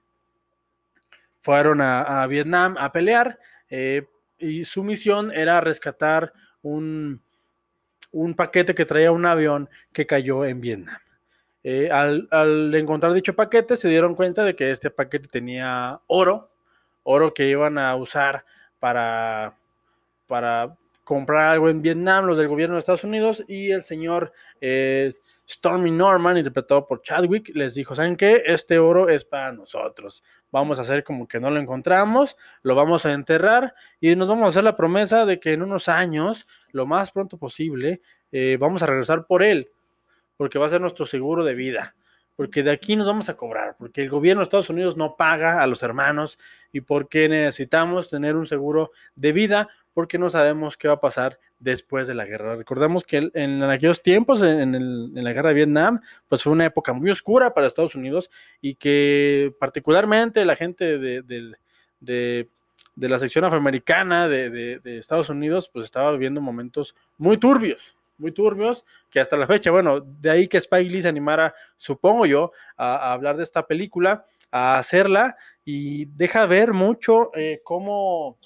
fueron 1.42 1.82
a, 1.82 2.26
Vietnam 2.28 2.76
a 2.78 2.90
pelear 2.90 3.38
eh, 3.68 4.06
y 4.38 4.64
su 4.64 4.82
misión 4.82 5.30
era 5.30 5.60
rescatar 5.60 6.32
un, 6.62 7.20
un, 8.12 8.32
paquete 8.32 8.74
que 8.74 8.86
traía 8.86 9.12
un 9.12 9.26
avión 9.26 9.68
que 9.92 10.06
cayó 10.06 10.46
en 10.46 10.62
Vietnam. 10.62 10.96
Eh, 11.64 11.90
al, 11.90 12.74
encontrar 12.74 13.12
dicho 13.12 13.36
paquete 13.36 13.76
se 13.76 13.88
dieron 13.88 14.16
cuenta 14.16 14.44
de 14.44 14.56
que 14.56 14.70
este 14.70 14.90
paquete 14.90 15.28
tenía 15.28 16.00
oro, 16.08 16.50
oro 17.04 17.32
que 17.32 17.48
iban 17.48 17.78
a 17.78 17.94
usar 17.94 18.44
para, 18.80 19.56
para 20.26 20.76
comprar 21.04 21.52
algo 21.52 21.68
en 21.68 21.82
Vietnam, 21.82 22.26
los 22.26 22.38
del 22.38 22.48
gobierno 22.48 22.74
de 22.74 22.80
Estados 22.80 23.04
Unidos, 23.04 23.44
y 23.46 23.70
el 23.70 23.82
señor 23.82 24.32
eh, 24.60 25.12
Stormy 25.48 25.90
Norman, 25.90 26.38
interpretado 26.38 26.86
por 26.86 27.02
Chadwick, 27.02 27.50
les 27.54 27.74
dijo, 27.74 27.94
¿saben 27.94 28.16
qué? 28.16 28.42
Este 28.46 28.78
oro 28.78 29.08
es 29.08 29.24
para 29.24 29.52
nosotros. 29.52 30.22
Vamos 30.50 30.78
a 30.78 30.82
hacer 30.82 31.04
como 31.04 31.28
que 31.28 31.40
no 31.40 31.50
lo 31.50 31.60
encontramos, 31.60 32.36
lo 32.62 32.74
vamos 32.74 33.06
a 33.06 33.12
enterrar 33.12 33.74
y 34.00 34.14
nos 34.16 34.28
vamos 34.28 34.44
a 34.44 34.48
hacer 34.48 34.64
la 34.64 34.76
promesa 34.76 35.26
de 35.26 35.40
que 35.40 35.52
en 35.52 35.62
unos 35.62 35.88
años, 35.88 36.46
lo 36.70 36.86
más 36.86 37.10
pronto 37.10 37.38
posible, 37.38 38.00
eh, 38.30 38.56
vamos 38.58 38.82
a 38.82 38.86
regresar 38.86 39.26
por 39.26 39.42
él, 39.42 39.70
porque 40.36 40.58
va 40.58 40.66
a 40.66 40.70
ser 40.70 40.80
nuestro 40.80 41.06
seguro 41.06 41.44
de 41.44 41.54
vida 41.54 41.94
porque 42.36 42.62
de 42.62 42.70
aquí 42.70 42.96
nos 42.96 43.06
vamos 43.06 43.28
a 43.28 43.36
cobrar, 43.36 43.76
porque 43.78 44.02
el 44.02 44.08
gobierno 44.08 44.40
de 44.40 44.44
Estados 44.44 44.70
Unidos 44.70 44.96
no 44.96 45.16
paga 45.16 45.62
a 45.62 45.66
los 45.66 45.82
hermanos 45.82 46.38
y 46.72 46.80
porque 46.80 47.28
necesitamos 47.28 48.08
tener 48.08 48.36
un 48.36 48.46
seguro 48.46 48.90
de 49.14 49.32
vida 49.32 49.68
porque 49.92 50.18
no 50.18 50.30
sabemos 50.30 50.76
qué 50.76 50.88
va 50.88 50.94
a 50.94 51.00
pasar 51.00 51.38
después 51.58 52.06
de 52.06 52.14
la 52.14 52.24
guerra. 52.24 52.56
Recordemos 52.56 53.04
que 53.04 53.30
en, 53.34 53.62
aquellos 53.62 54.02
tiempos, 54.02 54.42
en, 54.42 55.12
la 55.14 55.32
guerra 55.32 55.50
de 55.50 55.54
Vietnam, 55.54 56.00
pues 56.28 56.42
fue 56.42 56.52
una 56.52 56.64
época 56.64 56.94
muy 56.94 57.10
oscura 57.10 57.52
para 57.52 57.66
Estados 57.66 57.94
Unidos 57.94 58.30
y 58.60 58.76
que 58.76 59.54
particularmente 59.60 60.44
la 60.46 60.56
gente 60.56 60.98
de, 60.98 61.56
la 62.96 63.18
sección 63.18 63.44
afroamericana 63.44 64.28
de, 64.28 64.80
Estados 64.84 65.28
Unidos, 65.28 65.68
pues 65.68 65.84
estaba 65.84 66.12
viviendo 66.12 66.40
momentos 66.40 66.96
muy 67.18 67.36
turbios, 67.36 67.96
muy 68.22 68.32
turbios, 68.32 68.86
que 69.10 69.20
hasta 69.20 69.36
la 69.36 69.46
fecha, 69.46 69.70
bueno, 69.70 70.00
de 70.00 70.30
ahí 70.30 70.48
que 70.48 70.56
Spike 70.56 70.90
Lee 70.90 71.02
se 71.02 71.08
animara, 71.08 71.54
supongo 71.76 72.24
yo, 72.24 72.52
a, 72.76 73.12
hablar 73.12 73.36
de 73.36 73.42
esta 73.42 73.66
película, 73.66 74.24
a 74.50 74.78
hacerla, 74.78 75.36
y 75.64 76.06
deja 76.06 76.46
ver 76.46 76.72
mucho 76.72 77.30
eh, 77.34 77.60
cómo 77.62 78.38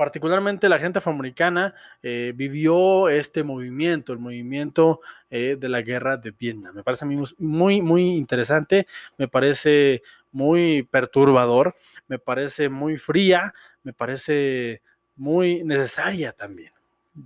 particularmente 0.00 0.70
la 0.70 0.78
gente 0.78 0.98
afroamericana 0.98 1.74
eh, 2.02 2.32
vivió 2.34 3.10
este 3.10 3.44
movimiento, 3.44 4.14
el 4.14 4.18
movimiento 4.18 5.00
eh, 5.28 5.58
de 5.60 5.68
la 5.68 5.82
guerra 5.82 6.16
de 6.16 6.30
Vietnam. 6.30 6.74
Me 6.74 6.82
parece 6.82 7.04
a 7.04 7.08
mí 7.08 7.22
muy, 7.36 7.82
muy 7.82 8.16
interesante, 8.16 8.86
me 9.18 9.28
parece 9.28 10.00
muy 10.32 10.84
perturbador, 10.84 11.74
me 12.08 12.18
parece 12.18 12.70
muy 12.70 12.96
fría, 12.96 13.52
me 13.82 13.92
parece 13.92 14.80
muy 15.16 15.64
necesaria 15.64 16.32
también, 16.32 16.72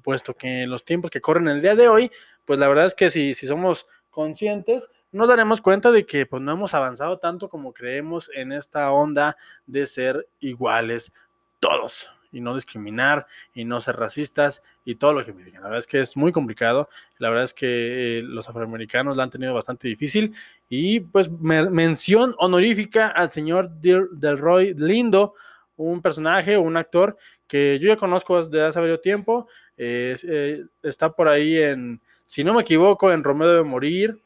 puesto 0.03 0.35
que 0.35 0.67
los 0.67 0.85
tiempos 0.85 1.11
que 1.11 1.21
corren 1.21 1.49
el 1.49 1.61
día 1.61 1.75
de 1.75 1.89
hoy, 1.89 2.11
pues 2.45 2.59
la 2.59 2.69
verdad 2.69 2.87
es 2.87 2.95
que 2.95 3.11
si, 3.11 3.35
si 3.35 3.47
somos 3.47 3.87
conscientes, 4.11 4.91
nos 5.13 5.29
daremos 5.29 5.61
cuenta 5.61 5.91
de 5.91 6.05
que 6.07 6.27
pues, 6.27 6.43
no 6.43 6.53
hemos 6.53 6.75
avanzado 6.75 7.19
tanto 7.19 7.49
como 7.49 7.73
creemos 7.73 8.31
en 8.35 8.53
esta 8.53 8.91
onda 8.93 9.37
de 9.67 9.87
ser 9.87 10.29
iguales 10.41 11.13
todos 11.61 12.09
y 12.35 12.41
no 12.41 12.55
discriminar 12.55 13.27
y 13.55 13.65
no 13.65 13.81
ser 13.81 13.97
racistas 13.97 14.63
y 14.85 14.97
todo 14.97 15.13
lo 15.13 15.25
que 15.25 15.33
me 15.33 15.45
digan. 15.45 15.63
La 15.63 15.69
verdad 15.69 15.79
es 15.79 15.87
que 15.87 16.01
es 16.01 16.17
muy 16.17 16.33
complicado. 16.33 16.89
La 17.19 17.29
verdad 17.29 17.45
es 17.45 17.55
que 17.55 18.19
eh, 18.19 18.23
los 18.23 18.49
afroamericanos 18.49 19.17
la 19.17 19.23
han 19.23 19.31
tenido 19.31 19.55
bastante 19.55 19.87
difícil. 19.87 20.35
Y 20.69 21.01
pues 21.01 21.31
mención 21.31 22.35
honorífica 22.39 23.09
al 23.09 23.31
señor 23.31 23.71
Delroy 23.71 24.75
Lindo, 24.75 25.35
un 25.77 26.03
personaje, 26.03 26.59
un 26.59 26.77
actor 26.77 27.17
que 27.47 27.79
yo 27.79 27.89
ya 27.89 27.97
conozco 27.97 28.43
desde 28.43 28.65
hace 28.65 28.81
varios 28.81 29.01
tiempo. 29.01 29.49
Eh, 29.77 30.65
está 30.83 31.13
por 31.13 31.29
ahí 31.29 31.59
en, 31.59 32.01
si 32.25 32.45
no 32.45 32.55
me 32.55 32.63
equivoco, 32.63 33.13
en 33.13 33.25
Romeo 33.25 33.49
debe 33.49 33.65
morir. 33.65 34.21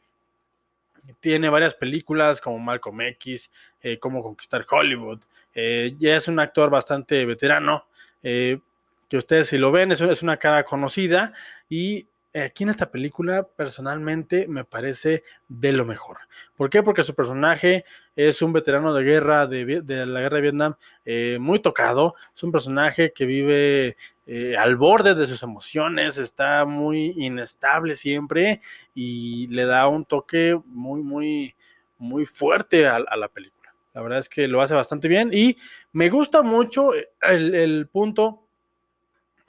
Tiene 1.19 1.49
varias 1.49 1.75
películas 1.75 2.39
como 2.39 2.59
Malcolm 2.59 3.01
X, 3.01 3.51
eh, 3.81 3.97
Cómo 3.99 4.21
Conquistar 4.21 4.65
Hollywood. 4.69 5.19
ya 5.53 6.15
es 6.15 6.27
un 6.27 6.39
actor 6.39 6.69
bastante 6.69 7.25
veterano. 7.25 7.85
Eh, 8.23 8.59
que 9.07 9.17
ustedes 9.17 9.47
si 9.47 9.57
lo 9.57 9.71
ven, 9.71 9.91
es 9.91 10.21
una 10.21 10.37
cara 10.37 10.63
conocida 10.63 11.33
y 11.67 12.07
aquí 12.33 12.63
en 12.63 12.69
esta 12.69 12.91
película 12.91 13.43
personalmente 13.43 14.47
me 14.47 14.63
parece 14.63 15.23
de 15.47 15.71
lo 15.73 15.85
mejor. 15.85 16.17
¿Por 16.55 16.69
qué? 16.69 16.83
Porque 16.83 17.03
su 17.03 17.15
personaje 17.15 17.85
es 18.15 18.41
un 18.41 18.53
veterano 18.53 18.93
de 18.93 19.03
guerra, 19.03 19.47
de, 19.47 19.83
la 20.05 20.21
guerra 20.21 20.35
de 20.35 20.41
Vietnam, 20.41 20.75
eh, 21.05 21.37
muy 21.39 21.59
tocado, 21.59 22.13
es 22.33 22.43
un 22.43 22.51
personaje 22.51 23.13
que 23.13 23.25
vive 23.25 23.97
eh, 24.27 24.57
al 24.57 24.75
borde 24.75 25.15
de 25.15 25.25
sus 25.25 25.41
emociones, 25.43 26.17
está 26.17 26.65
muy 26.65 27.13
inestable 27.17 27.95
siempre 27.95 28.61
y 28.93 29.47
le 29.47 29.65
da 29.65 29.87
un 29.87 30.05
toque 30.05 30.59
muy, 30.65 31.01
muy, 31.01 31.55
muy 31.97 32.25
fuerte 32.25 32.87
a 32.87 32.99
la 32.99 33.27
película. 33.27 33.59
La 33.93 34.01
verdad 34.01 34.19
es 34.19 34.29
que 34.29 34.47
lo 34.47 34.61
hace 34.61 34.75
bastante 34.75 35.07
bien 35.07 35.29
y 35.33 35.57
me 35.91 36.09
gusta 36.09 36.41
mucho 36.41 36.91
el, 37.21 37.87
punto, 37.91 38.47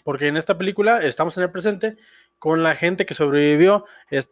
porque 0.03 0.29
en 0.29 0.37
esta 0.37 0.57
película 0.57 1.05
estamos 1.05 1.37
en 1.37 1.45
el 1.45 1.53
presente 1.53 1.97
con 2.41 2.63
la 2.63 2.75
gente 2.75 3.05
que 3.05 3.13
sobrevivió, 3.13 3.85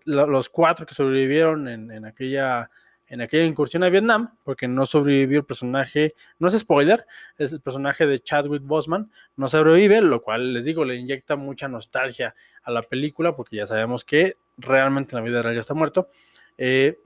los 0.07 0.49
cuatro 0.49 0.87
que 0.87 0.95
sobrevivieron 0.95 1.69
en, 1.69 2.07
aquella, 2.07 2.71
en 3.07 3.21
aquella 3.21 3.45
incursión 3.45 3.85
a 3.85 3.91
Vietnam, 3.91 4.35
porque 4.45 4.67
no 4.67 4.87
sobrevivió 4.87 5.41
el 5.41 5.45
personaje, 5.45 6.15
no 6.39 6.49
es 6.49 6.59
spoiler, 6.59 7.07
es 7.37 7.53
el 7.53 7.61
personaje 7.61 8.07
de 8.07 8.19
Chadwick 8.19 8.63
Boseman, 8.63 9.13
no 9.37 9.47
sobrevive, 9.47 10.01
lo 10.01 10.23
cual 10.23 10.55
les 10.55 10.65
digo, 10.65 10.87
le 10.87 10.97
inyecta 10.97 11.37
mucha 11.37 11.69
nostalgia 11.69 12.35
a 12.63 12.71
la 12.71 12.81
película, 12.81 13.37
porque 13.37 13.57
ya 13.57 13.67
sabemos 13.67 14.07
que 14.07 14.39
realmente 14.57 15.15
en 15.15 15.23
la 15.23 15.29
vida 15.29 15.43
real 15.43 15.55
ya 15.55 15.61
está 15.61 15.75
muerto. 15.75 16.09
Eh, 16.57 16.99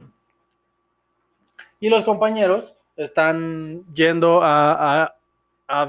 y 1.80 1.88
los 1.88 2.04
compañeros 2.04 2.76
están 2.96 3.84
yendo 3.92 4.38
a, 4.40 5.16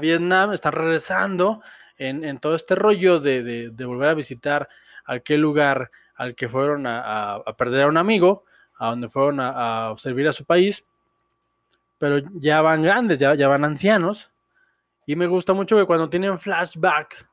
Vietnam, 0.00 0.52
están 0.52 0.72
regresando 0.72 1.60
en, 1.98 2.38
todo 2.40 2.56
este 2.56 2.74
rollo 2.74 3.20
de, 3.20 3.70
volver 3.86 4.08
a 4.08 4.14
visitar 4.14 4.68
aquel 5.04 5.40
lugar 5.40 5.90
al 6.14 6.34
que 6.34 6.48
fueron 6.48 6.84
a, 6.86 7.42
perder 7.56 7.84
a 7.84 7.88
un 7.88 7.96
amigo, 7.96 8.44
a 8.78 8.90
donde 8.90 9.08
fueron 9.08 9.38
a, 9.40 9.94
servir 9.96 10.28
a 10.28 10.32
su 10.32 10.44
país, 10.44 10.84
pero 11.98 12.18
ya 12.34 12.60
van 12.60 12.82
grandes, 12.82 13.18
ya, 13.18 13.48
van 13.48 13.64
ancianos. 13.64 14.32
Y 15.06 15.16
me 15.16 15.26
gusta 15.26 15.52
mucho 15.52 15.76
que 15.76 15.84
cuando 15.84 16.08
tienen 16.08 16.38
flashbacks 16.38 17.26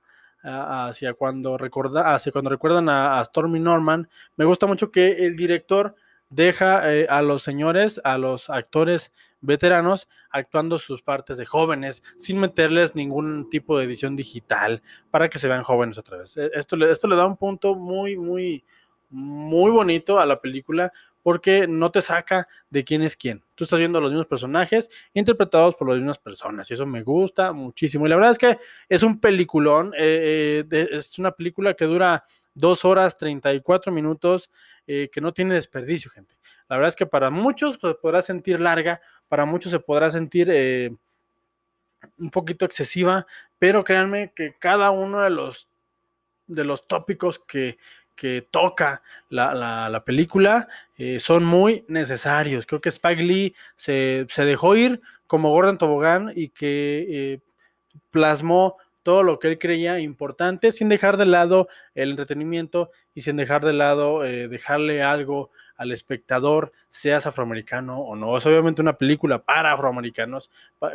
hacia 0.43 1.13
cuando, 1.13 1.57
recorda, 1.57 2.13
hacia 2.13 2.31
cuando 2.31 2.49
recuerdan 2.49 2.89
a, 2.89 3.23
Stormy 3.23 3.59
Norman, 3.59 4.09
me 4.35 4.45
gusta 4.45 4.65
mucho 4.65 4.91
que 4.91 5.25
el 5.25 5.35
director 5.35 5.95
deja 6.29 6.91
eh, 6.93 7.07
a 7.09 7.21
los 7.21 7.43
señores, 7.43 8.01
a 8.03 8.17
los 8.17 8.49
actores 8.49 9.11
veteranos 9.41 10.07
actuando 10.29 10.77
sus 10.77 11.01
partes 11.01 11.37
de 11.37 11.45
jóvenes 11.45 12.03
sin 12.17 12.39
meterles 12.39 12.95
ningún 12.95 13.49
tipo 13.49 13.77
de 13.77 13.85
edición 13.85 14.15
digital 14.15 14.81
para 15.09 15.29
que 15.29 15.39
se 15.39 15.47
vean 15.47 15.63
jóvenes 15.63 15.97
otra 15.97 16.17
vez. 16.17 16.37
E, 16.37 16.51
esto, 16.53 16.75
esto 16.87 17.07
le 17.07 17.15
da 17.15 17.25
un 17.25 17.37
punto 17.37 17.75
muy, 17.75 18.17
muy, 18.17 18.63
muy 19.11 19.71
bonito 19.71 20.19
a 20.19 20.25
la 20.25 20.41
película 20.41 20.91
porque 21.23 21.67
no 21.67 21.91
te 21.91 22.01
saca 22.01 22.47
de 22.69 22.83
quién 22.83 23.03
es 23.03 23.15
quién. 23.15 23.43
Tú 23.55 23.63
estás 23.63 23.79
viendo 23.79 23.99
a 23.99 24.01
los 24.01 24.11
mismos 24.11 24.27
personajes 24.27 24.89
interpretados 25.13 25.75
por 25.75 25.87
las 25.87 25.97
mismas 25.97 26.17
personas 26.17 26.69
y 26.69 26.73
eso 26.73 26.85
me 26.85 27.03
gusta 27.03 27.53
muchísimo. 27.53 28.05
Y 28.05 28.09
la 28.09 28.15
verdad 28.15 28.31
es 28.31 28.37
que 28.37 28.57
es 28.89 29.03
un 29.03 29.19
peliculón, 29.19 29.93
eh, 29.97 30.63
eh, 30.69 30.89
es 30.91 31.19
una 31.19 31.31
película 31.31 31.73
que 31.73 31.85
dura 31.85 32.23
dos 32.53 32.85
horas 32.85 33.17
34 33.17 33.91
minutos, 33.91 34.49
eh, 34.87 35.09
que 35.11 35.21
no 35.21 35.33
tiene 35.33 35.53
desperdicio, 35.53 36.09
gente. 36.09 36.35
La 36.67 36.77
verdad 36.77 36.89
es 36.89 36.95
que 36.95 37.05
para 37.05 37.29
muchos 37.29 37.77
pues, 37.77 37.95
podrá 38.01 38.21
sentir 38.21 38.59
larga, 38.59 38.99
para 39.27 39.45
muchos 39.45 39.71
se 39.71 39.79
podrá 39.79 40.09
sentir 40.09 40.49
un 42.17 42.29
poquito 42.31 42.65
excesiva, 42.65 43.27
pero 43.59 43.83
créanme 43.83 44.33
que 44.35 44.55
cada 44.57 44.89
uno 44.89 45.21
de 45.21 45.29
los, 45.29 45.69
de 46.47 46.65
los 46.65 46.87
tópicos 46.87 47.39
que 47.39 47.77
que 48.21 48.43
toca 48.43 49.01
la, 49.29 50.03
película 50.05 50.67
eh, 50.95 51.19
son 51.19 51.43
muy 51.43 51.85
necesarios. 51.87 52.67
Creo 52.67 52.79
que 52.79 52.89
Spike 52.89 53.23
Lee 53.23 53.55
se, 53.73 54.27
dejó 54.37 54.75
ir 54.75 55.01
como 55.25 55.49
Gordon 55.49 55.79
Tobogán 55.79 56.31
y 56.35 56.49
que 56.49 57.07
eh, 57.09 57.39
plasmó 58.11 58.77
todo 59.01 59.23
lo 59.23 59.39
que 59.39 59.47
él 59.47 59.57
creía 59.57 59.97
importante 59.97 60.71
sin 60.71 60.87
dejar 60.87 61.17
de 61.17 61.25
lado 61.25 61.67
el 61.95 62.11
entretenimiento 62.11 62.91
y 63.15 63.21
sin 63.21 63.37
dejar 63.37 63.65
de 63.65 63.73
lado 63.73 64.23
eh, 64.23 64.47
dejarle 64.47 65.01
algo 65.01 65.49
al 65.75 65.91
espectador, 65.91 66.73
seas 66.89 67.25
afroamericano 67.25 68.01
o 68.01 68.15
no. 68.15 68.37
Es 68.37 68.45
obviamente 68.45 68.83
una 68.83 68.99
película 68.99 69.39
para 69.39 69.73
afroamericanos, 69.73 70.51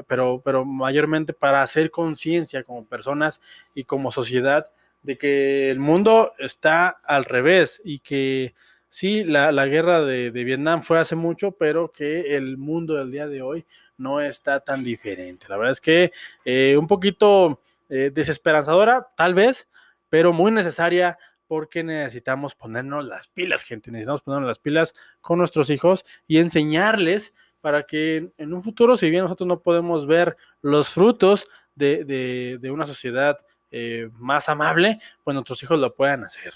pero, 0.07 0.41
pero 0.45 0.65
mayormente 0.65 1.33
para 1.33 1.61
hacer 1.61 1.91
conciencia 1.91 2.62
como 2.62 2.85
personas 2.85 3.41
y 3.75 3.83
como 3.83 4.12
sociedad 4.12 4.69
de 5.07 5.16
que 5.16 5.71
el 5.71 5.79
mundo 5.79 6.33
está 6.37 6.88
al 7.05 7.25
revés 7.25 7.81
y 7.85 8.01
que 8.01 8.55
sí, 8.88 9.23
la, 9.23 9.66
guerra 9.66 10.03
de, 10.03 10.31
Vietnam 10.31 10.83
fue 10.83 10.99
hace 10.99 11.14
mucho, 11.14 11.53
pero 11.53 11.92
que 11.92 12.35
el 12.37 12.59
mundo 12.59 12.95
del 12.95 13.12
día 13.12 13.29
de 13.29 13.40
hoy 13.40 13.64
no 13.99 14.21
está 14.21 14.59
tan 14.59 14.83
diferente. 14.83 15.47
La 15.49 15.57
verdad 15.57 15.71
es 15.71 15.81
que 15.81 16.12
eh, 16.45 16.77
un 16.77 16.88
poquito 16.88 17.61
eh, 17.88 18.11
desesperanzadora, 18.12 19.07
tal 19.16 19.35
vez, 19.35 19.69
pero 20.09 20.33
muy 20.33 20.51
necesaria 20.51 21.16
porque 21.47 21.85
necesitamos 21.85 22.57
ponernos 22.57 23.05
las 23.05 23.29
pilas, 23.29 23.62
gente. 23.62 23.92
Necesitamos 23.92 24.25
ponernos 24.25 24.49
las 24.49 24.59
pilas 24.59 24.92
con 25.21 25.38
nuestros 25.38 25.71
hijos 25.71 26.05
y 26.27 26.38
enseñarles 26.38 27.33
para 27.61 27.85
que 27.85 28.33
en 28.38 28.53
un 28.53 28.62
futuro, 28.62 28.97
si 28.97 29.09
bien 29.09 29.23
nosotros 29.23 29.47
no 29.47 29.62
podemos 29.62 30.09
ver 30.09 30.37
los 30.62 30.88
frutos 30.88 31.47
de, 31.77 32.05
de 32.61 32.71
una 32.73 32.87
sociedad 32.87 33.38
eh, 33.70 34.09
más 34.18 34.48
amable, 34.48 34.98
pues 35.24 35.35
nuestros 35.35 35.62
hijos 35.62 35.79
lo 35.79 35.94
puedan 35.94 36.24
hacer. 36.24 36.52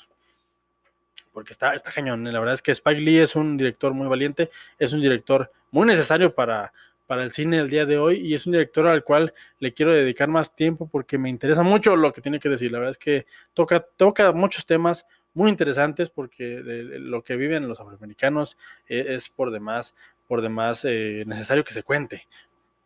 Porque 1.32 1.52
está, 1.52 1.74
cañón. 1.94 2.26
¿eh? 2.26 2.32
La 2.32 2.40
verdad 2.40 2.54
es 2.54 2.62
que 2.62 2.72
Spike 2.72 3.00
Lee 3.00 3.18
es 3.18 3.36
un 3.36 3.56
director 3.56 3.94
muy 3.94 4.08
valiente, 4.08 4.50
es 4.78 4.92
un 4.92 5.00
director 5.00 5.50
muy 5.70 5.86
necesario 5.86 6.34
para, 6.34 6.72
para 7.06 7.22
el 7.22 7.30
cine 7.30 7.58
del 7.58 7.70
día 7.70 7.86
de 7.86 7.98
hoy 7.98 8.18
y 8.18 8.34
es 8.34 8.46
un 8.46 8.52
director 8.52 8.88
al 8.88 9.04
cual 9.04 9.32
le 9.58 9.72
quiero 9.72 9.92
dedicar 9.92 10.28
más 10.28 10.54
tiempo 10.54 10.88
porque 10.88 11.18
me 11.18 11.28
interesa 11.28 11.62
mucho 11.62 11.94
lo 11.94 12.12
que 12.12 12.20
tiene 12.20 12.38
que 12.38 12.48
decir. 12.48 12.72
La 12.72 12.78
verdad 12.78 12.90
es 12.90 12.98
que 12.98 13.26
toca, 13.54 13.80
toca 13.80 14.32
muchos 14.32 14.66
temas 14.66 15.06
muy 15.32 15.50
interesantes 15.50 16.10
porque 16.10 16.60
lo 16.64 17.22
que 17.22 17.36
viven 17.36 17.68
los 17.68 17.80
afroamericanos 17.80 18.56
eh, 18.88 19.06
es 19.10 19.28
por 19.28 19.52
demás, 19.52 19.94
por 20.26 20.42
demás 20.42 20.84
necesario 20.84 21.64
que 21.64 21.72
se 21.72 21.84
cuente. 21.84 22.26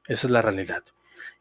Esa 0.07 0.27
es 0.27 0.31
la 0.31 0.43
realidad. 0.43 0.83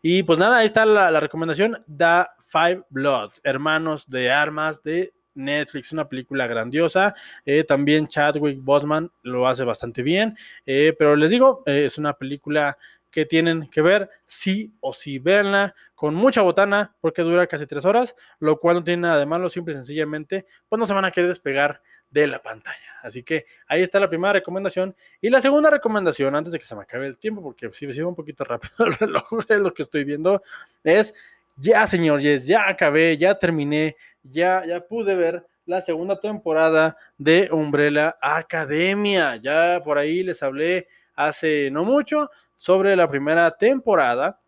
Y 0.01 0.23
pues 0.23 0.39
nada, 0.39 0.57
ahí 0.57 0.65
está 0.65 0.85
la, 0.85 1.19
recomendación. 1.19 1.83
The 1.87 2.25
Five 2.39 2.83
Bloods, 2.89 3.41
Hermanos 3.43 4.09
de 4.09 4.31
Armas 4.31 4.81
de 4.83 5.13
Netflix, 5.35 5.91
una 5.91 6.07
película 6.07 6.47
grandiosa. 6.47 7.13
Eh, 7.45 7.63
también 7.63 8.05
Chadwick 8.05 8.59
Boseman 8.61 9.11
lo 9.23 9.47
hace 9.47 9.63
bastante 9.63 10.03
bien. 10.03 10.37
Eh, 10.65 10.93
pero 10.97 11.15
les 11.15 11.31
digo, 11.31 11.63
eh, 11.65 11.85
es 11.85 11.97
una 11.97 12.13
película 12.13 12.77
que 13.13 13.27
tienen 13.27 13.69
que 13.69 13.83
ver, 13.83 14.09
sí 14.25 14.75
o 14.79 14.91
sí, 14.91 15.19
véanla 15.19 15.75
con 15.93 16.15
mucha 16.15 16.41
botana, 16.41 16.95
porque 16.99 17.21
dura 17.21 17.45
casi 17.45 17.67
tres 17.67 17.85
horas, 17.85 18.15
lo 18.39 18.59
cual 18.59 18.77
no 18.77 18.83
tiene 18.83 19.03
nada 19.03 19.19
de 19.19 19.27
malo, 19.27 19.49
simple 19.49 19.73
y 19.73 19.75
sencillamente, 19.75 20.47
pues 20.67 20.79
no 20.79 20.87
se 20.87 20.95
van 20.95 21.05
a 21.05 21.11
querer 21.11 21.27
despegar 21.27 21.79
de 22.09 22.25
la 22.25 22.41
pantalla. 22.41 22.89
Así 23.03 23.21
que 23.21 23.45
ahí 23.67 23.83
está 23.83 23.99
la 23.99 24.09
primera 24.09 24.33
recomendación. 24.33 24.95
Y 25.21 25.29
la 25.29 25.39
segunda 25.41 25.69
recomendación, 25.69 26.35
antes 26.35 26.53
de 26.53 26.57
que 26.57 26.65
se 26.65 26.75
me 26.75 26.81
acabe 26.81 27.05
el 27.05 27.19
tiempo, 27.19 27.43
porque 27.43 27.71
si 27.71 27.85
me 27.85 28.03
un 28.03 28.15
poquito 28.15 28.43
rápido 28.43 28.73
el 28.87 28.93
reloj, 28.93 29.23
es 29.47 29.59
lo 29.59 29.71
que 29.75 29.83
estoy 29.83 30.03
viendo, 30.05 30.41
es 30.83 31.13
ya, 31.55 31.85
señor 31.85 32.19
ya 32.19 32.67
acabé, 32.67 33.15
ya 33.15 33.37
terminé, 33.37 33.95
ya, 34.23 34.65
ya 34.65 34.81
pude 34.81 35.13
ver 35.13 35.45
la 35.65 35.81
segunda 35.81 36.19
temporada 36.19 36.97
de 37.17 37.49
Umbrella 37.51 38.17
Academia. 38.21 39.37
Ya 39.37 39.79
por 39.83 39.97
ahí 39.97 40.23
les 40.23 40.43
hablé 40.43 40.87
hace 41.15 41.69
no 41.71 41.83
mucho 41.83 42.29
sobre 42.55 42.95
la 42.95 43.07
primera 43.07 43.49
temporada. 43.51 44.39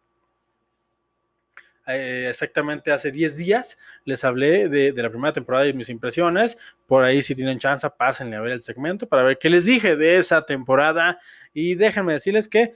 Eh, 1.88 2.25
exactamente 2.30 2.91
hace 2.91 3.12
10 3.12 3.38
días 3.38 3.78
les 4.06 4.23
hablé 4.23 4.67
de, 4.69 4.91
la 4.91 5.10
primera 5.12 5.34
temporada 5.34 5.67
y 5.67 5.73
mis 5.73 5.89
impresiones. 5.89 6.58
Por 6.88 7.04
ahí 7.04 7.21
si 7.21 7.36
tienen 7.36 7.60
chance, 7.60 7.88
pásenle 7.91 8.36
a 8.36 8.41
ver 8.41 8.54
el 8.54 8.62
segmento 8.62 9.08
para 9.08 9.23
ver 9.23 9.38
qué 9.38 9.49
les 9.49 9.65
dije 9.65 9.95
de 9.95 10.17
esa 10.17 10.45
temporada. 10.45 11.19
Y 11.54 11.75
déjenme 11.75 12.13
decirles 12.13 12.49
que, 12.49 12.73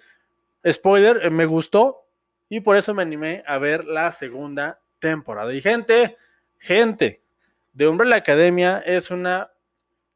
spoiler, 0.69 1.25
eh, 1.25 1.29
me 1.29 1.45
gustó 1.45 2.05
y 2.49 2.61
por 2.61 2.77
eso 2.77 2.93
me 2.93 3.01
animé 3.01 3.43
a 3.47 3.57
ver 3.57 3.85
la 3.85 4.11
segunda 4.11 4.79
temporada. 4.99 5.53
Y 5.53 5.61
gente, 5.61 6.15
gente, 6.57 7.21
de 7.79 7.87
Umbrella 7.87 8.17
Academia 8.17 8.83
es 8.85 9.09
una 9.09 9.53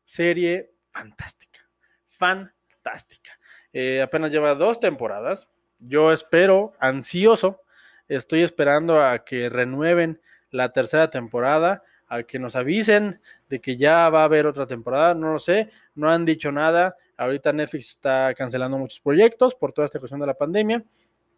serie 0.04 0.74
fantástica, 0.92 1.62
fantástica. 2.08 3.40
Eh, 3.72 4.02
apenas 4.02 4.34
lleva 4.34 4.54
dos 4.54 4.82
temporadas. 4.82 5.50
Yo 5.80 6.12
espero, 6.12 6.74
ansioso, 6.82 7.62
estoy 8.10 8.44
esperando 8.44 9.02
a 9.02 9.24
que 9.24 9.48
renueven 9.48 10.20
la 10.50 10.74
tercera 10.74 11.10
temporada, 11.10 11.84
a 12.08 12.24
que 12.24 12.38
nos 12.38 12.58
avisen 12.58 13.22
de 13.48 13.62
que 13.62 13.78
ya 13.78 14.10
va 14.10 14.24
a 14.24 14.26
haber 14.26 14.46
otra 14.46 14.68
temporada. 14.68 15.14
No 15.14 15.32
lo 15.32 15.40
sé, 15.40 15.70
no 15.96 16.12
han 16.12 16.26
dicho 16.26 16.52
nada. 16.52 16.98
Ahorita 17.16 17.54
Netflix 17.54 17.92
está 17.92 18.34
cancelando 18.34 18.78
muchos 18.78 19.00
proyectos 19.00 19.56
por 19.56 19.72
toda 19.72 19.86
esta 19.86 20.00
cuestión 20.00 20.20
de 20.20 20.28
la 20.28 20.34
pandemia. 20.34 20.84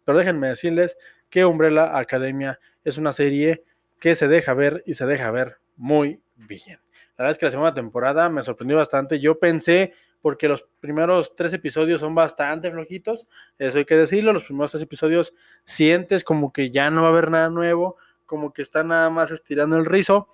Pero 0.04 0.18
déjenme 0.18 0.48
decirles 0.48 0.98
que 1.30 1.44
Umbrella 1.44 1.96
Academia 1.96 2.58
es 2.82 2.98
una 2.98 3.12
serie 3.12 3.62
que 4.00 4.16
se 4.16 4.26
deja 4.26 4.54
ver 4.54 4.82
y 4.86 4.94
se 4.94 5.06
deja 5.06 5.30
ver 5.30 5.60
muy 5.76 6.20
bien. 6.36 6.78
La 7.16 7.24
verdad 7.24 7.30
es 7.30 7.38
que 7.38 7.46
la 7.46 7.50
segunda 7.50 7.74
temporada 7.74 8.28
me 8.28 8.42
sorprendió 8.42 8.76
bastante. 8.76 9.20
Yo 9.20 9.38
pensé, 9.38 9.92
porque 10.20 10.48
los 10.48 10.66
primeros 10.80 11.34
tres 11.34 11.52
episodios 11.52 12.00
son 12.00 12.14
bastante 12.14 12.70
flojitos, 12.70 13.26
eso 13.58 13.78
hay 13.78 13.84
que 13.84 13.96
decirlo, 13.96 14.32
los 14.32 14.44
primeros 14.44 14.72
tres 14.72 14.82
episodios 14.82 15.34
sientes 15.64 16.24
como 16.24 16.52
que 16.52 16.70
ya 16.70 16.90
no 16.90 17.02
va 17.02 17.08
a 17.08 17.10
haber 17.10 17.30
nada 17.30 17.48
nuevo, 17.48 17.96
como 18.26 18.52
que 18.52 18.62
están 18.62 18.88
nada 18.88 19.08
más 19.08 19.30
estirando 19.30 19.76
el 19.76 19.86
rizo 19.86 20.28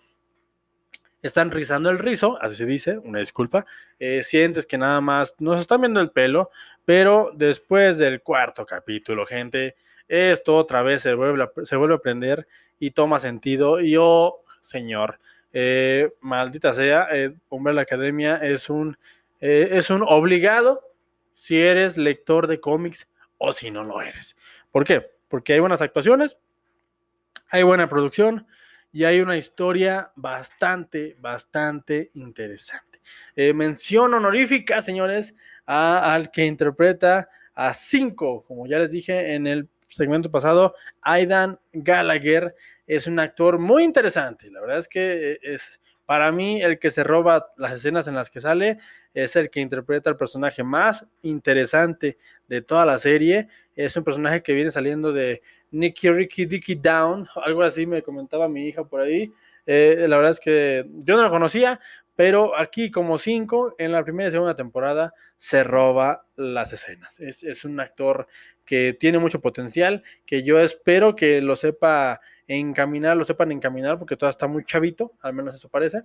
están 1.22 1.52
rizando 1.52 1.88
el 1.88 1.98
rizo, 1.98 2.36
así 2.40 2.56
se 2.56 2.66
dice, 2.66 2.98
una 2.98 3.20
disculpa, 3.20 3.64
eh, 3.98 4.22
sientes 4.22 4.66
que 4.66 4.76
nada 4.76 5.00
más 5.00 5.36
nos 5.38 5.60
están 5.60 5.80
viendo 5.80 6.00
el 6.00 6.10
pelo, 6.10 6.50
pero 6.84 7.30
después 7.34 7.98
del 7.98 8.22
cuarto 8.22 8.66
capítulo, 8.66 9.24
gente, 9.24 9.76
esto 10.08 10.56
otra 10.56 10.82
vez 10.82 11.02
se 11.02 11.14
vuelve 11.14 11.44
a, 11.44 11.64
se 11.64 11.76
vuelve 11.76 11.94
a 11.94 11.98
aprender 11.98 12.46
y 12.78 12.90
toma 12.90 13.20
sentido. 13.20 13.80
Y 13.80 13.96
oh, 13.98 14.42
señor, 14.60 15.20
eh, 15.52 16.12
maldita 16.20 16.72
sea, 16.72 17.08
eh, 17.12 17.34
la 17.50 17.82
Academia 17.82 18.36
es 18.36 18.70
un, 18.70 18.96
eh, 19.40 19.68
es 19.72 19.90
un 19.90 20.02
obligado 20.02 20.80
si 21.34 21.60
eres 21.60 21.98
lector 21.98 22.46
de 22.46 22.60
cómics 22.60 23.08
o 23.38 23.52
si 23.52 23.70
no 23.70 23.84
lo 23.84 24.00
eres. 24.00 24.36
¿Por 24.70 24.84
qué? 24.84 25.10
Porque 25.28 25.54
hay 25.54 25.60
buenas 25.60 25.82
actuaciones, 25.82 26.36
hay 27.48 27.62
buena 27.62 27.88
producción, 27.88 28.46
y 28.94 29.04
hay 29.04 29.20
una 29.20 29.38
historia 29.38 30.12
bastante, 30.16 31.16
bastante 31.18 32.10
interesante. 32.12 33.00
Mención 33.54 34.12
honorífica, 34.12 34.82
señores, 34.82 35.34
al 35.64 36.30
que 36.30 36.44
interpreta 36.44 37.26
a 37.54 37.72
cinco, 37.72 38.44
como 38.46 38.66
ya 38.66 38.78
les 38.78 38.90
dije 38.90 39.34
en 39.34 39.46
el 39.46 39.66
segmento 39.92 40.30
pasado, 40.30 40.74
Aidan 41.00 41.58
Gallagher 41.72 42.54
es 42.86 43.06
un 43.06 43.18
actor 43.18 43.58
muy 43.58 43.84
interesante. 43.84 44.50
La 44.50 44.60
verdad 44.60 44.78
es 44.78 44.88
que 44.88 45.32
eh, 45.32 45.38
es 45.42 45.80
para 46.06 46.32
mí 46.32 46.60
el 46.62 46.78
que 46.78 46.90
se 46.90 47.04
roba 47.04 47.52
las 47.56 47.72
escenas 47.72 48.06
en 48.08 48.14
las 48.14 48.28
que 48.28 48.40
sale 48.40 48.78
es 49.14 49.36
el 49.36 49.50
que 49.50 49.60
interpreta 49.60 50.10
al 50.10 50.16
personaje 50.16 50.62
más 50.62 51.06
interesante 51.22 52.18
de 52.48 52.62
toda 52.62 52.84
la 52.84 52.98
serie. 52.98 53.48
Es 53.74 53.96
un 53.96 54.04
personaje 54.04 54.42
que 54.42 54.52
viene 54.52 54.70
saliendo 54.70 55.12
de 55.12 55.42
Nicky 55.70 56.10
Ricky 56.10 56.46
Dicky 56.46 56.74
Down, 56.74 57.24
algo 57.44 57.62
así 57.62 57.86
me 57.86 58.02
comentaba 58.02 58.48
mi 58.48 58.66
hija 58.66 58.84
por 58.84 59.00
ahí. 59.00 59.32
Eh, 59.64 60.06
la 60.08 60.16
verdad 60.16 60.32
es 60.32 60.40
que 60.40 60.84
yo 60.90 61.16
no 61.16 61.22
lo 61.22 61.30
conocía, 61.30 61.78
pero 62.14 62.56
aquí 62.58 62.90
como 62.90 63.18
cinco, 63.18 63.74
en 63.78 63.92
la 63.92 64.04
primera 64.04 64.28
y 64.28 64.32
segunda 64.32 64.54
temporada, 64.54 65.14
se 65.36 65.64
roba 65.64 66.26
las 66.36 66.72
escenas. 66.72 67.18
Es, 67.20 67.64
un 67.64 67.80
actor 67.80 68.26
que 68.64 68.92
tiene 68.92 69.18
mucho 69.18 69.40
potencial, 69.40 70.02
que 70.26 70.42
yo 70.42 70.60
espero 70.60 71.16
que 71.16 71.40
lo 71.40 71.56
sepa 71.56 72.20
encaminar, 72.46 73.16
lo 73.16 73.24
sepan 73.24 73.52
encaminar, 73.52 73.98
porque 73.98 74.16
todavía 74.16 74.32
está 74.32 74.46
muy 74.46 74.64
chavito, 74.64 75.12
al 75.20 75.32
menos 75.32 75.54
eso 75.54 75.68
parece. 75.68 76.02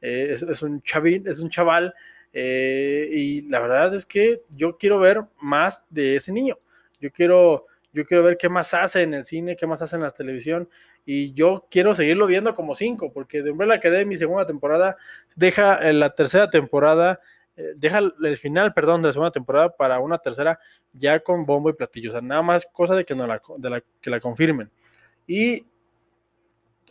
Eh, 0.00 0.30
es, 0.32 0.62
un 0.62 0.82
chavín, 0.82 1.28
es 1.28 1.40
un 1.40 1.50
chaval, 1.50 1.94
eh, 2.32 3.08
y 3.12 3.42
la 3.48 3.60
verdad 3.60 3.94
es 3.94 4.06
que 4.06 4.42
yo 4.48 4.78
quiero 4.78 4.98
ver 4.98 5.22
más 5.40 5.84
de 5.90 6.16
ese 6.16 6.32
niño. 6.32 6.58
Yo 6.98 7.12
quiero 7.12 7.66
yo 7.92 8.04
quiero 8.04 8.22
ver 8.22 8.36
qué 8.36 8.48
más 8.48 8.74
hace 8.74 9.02
en 9.02 9.14
el 9.14 9.24
cine, 9.24 9.56
qué 9.56 9.66
más 9.66 9.82
hace 9.82 9.96
en 9.96 10.02
la 10.02 10.10
televisión, 10.10 10.68
y 11.04 11.32
yo 11.32 11.66
quiero 11.70 11.94
seguirlo 11.94 12.26
viendo 12.26 12.54
como 12.54 12.74
cinco, 12.74 13.12
porque 13.12 13.42
de 13.42 13.50
Umbrella 13.50 13.74
Academy, 13.74 14.16
segunda 14.16 14.46
temporada, 14.46 14.96
deja 15.36 15.88
en 15.88 16.00
la 16.00 16.14
tercera 16.14 16.48
temporada, 16.48 17.20
eh, 17.56 17.74
deja 17.76 17.98
el 17.98 18.38
final, 18.38 18.72
perdón, 18.72 19.02
de 19.02 19.08
la 19.08 19.12
segunda 19.12 19.30
temporada 19.30 19.76
para 19.76 20.00
una 20.00 20.18
tercera 20.18 20.58
ya 20.92 21.20
con 21.20 21.44
bombo 21.44 21.68
y 21.70 21.74
platillo, 21.74 22.10
o 22.10 22.12
sea, 22.12 22.22
nada 22.22 22.42
más 22.42 22.66
cosa 22.72 22.94
de 22.94 23.04
que, 23.04 23.14
no 23.14 23.26
la, 23.26 23.42
de 23.58 23.70
la, 23.70 23.82
que 24.00 24.10
la 24.10 24.20
confirmen. 24.20 24.70
Y 25.26 25.66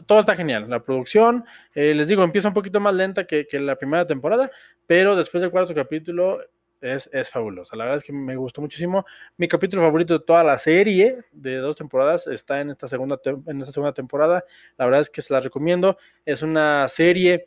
todo 0.05 0.19
está 0.19 0.35
genial. 0.35 0.69
La 0.69 0.81
producción, 0.81 1.45
eh, 1.75 1.93
les 1.93 2.07
digo, 2.07 2.23
empieza 2.23 2.47
un 2.47 2.53
poquito 2.53 2.79
más 2.79 2.93
lenta 2.93 3.25
que, 3.25 3.45
que, 3.45 3.59
la 3.59 3.75
primera 3.75 4.05
temporada, 4.05 4.49
pero 4.87 5.15
después 5.15 5.41
del 5.41 5.51
cuarto 5.51 5.73
capítulo 5.75 6.39
es, 6.81 7.09
es 7.13 7.29
fabulosa. 7.29 7.75
La 7.75 7.85
verdad 7.85 7.97
es 7.97 8.03
que 8.03 8.13
me 8.13 8.35
gustó 8.35 8.61
muchísimo. 8.61 9.05
Mi 9.37 9.47
capítulo 9.47 9.83
favorito 9.83 10.17
de 10.17 10.25
toda 10.25 10.43
la 10.43 10.57
serie 10.57 11.19
de 11.31 11.57
dos 11.57 11.75
temporadas 11.75 12.27
está 12.27 12.61
en 12.61 12.71
esta 12.71 12.87
segunda, 12.87 13.19
en 13.47 13.61
esta 13.61 13.71
segunda 13.71 13.93
temporada. 13.93 14.43
La 14.77 14.85
verdad 14.85 15.01
es 15.01 15.09
que 15.09 15.21
se 15.21 15.33
la 15.33 15.39
recomiendo. 15.39 15.97
Es 16.25 16.41
una 16.41 16.87
serie 16.87 17.45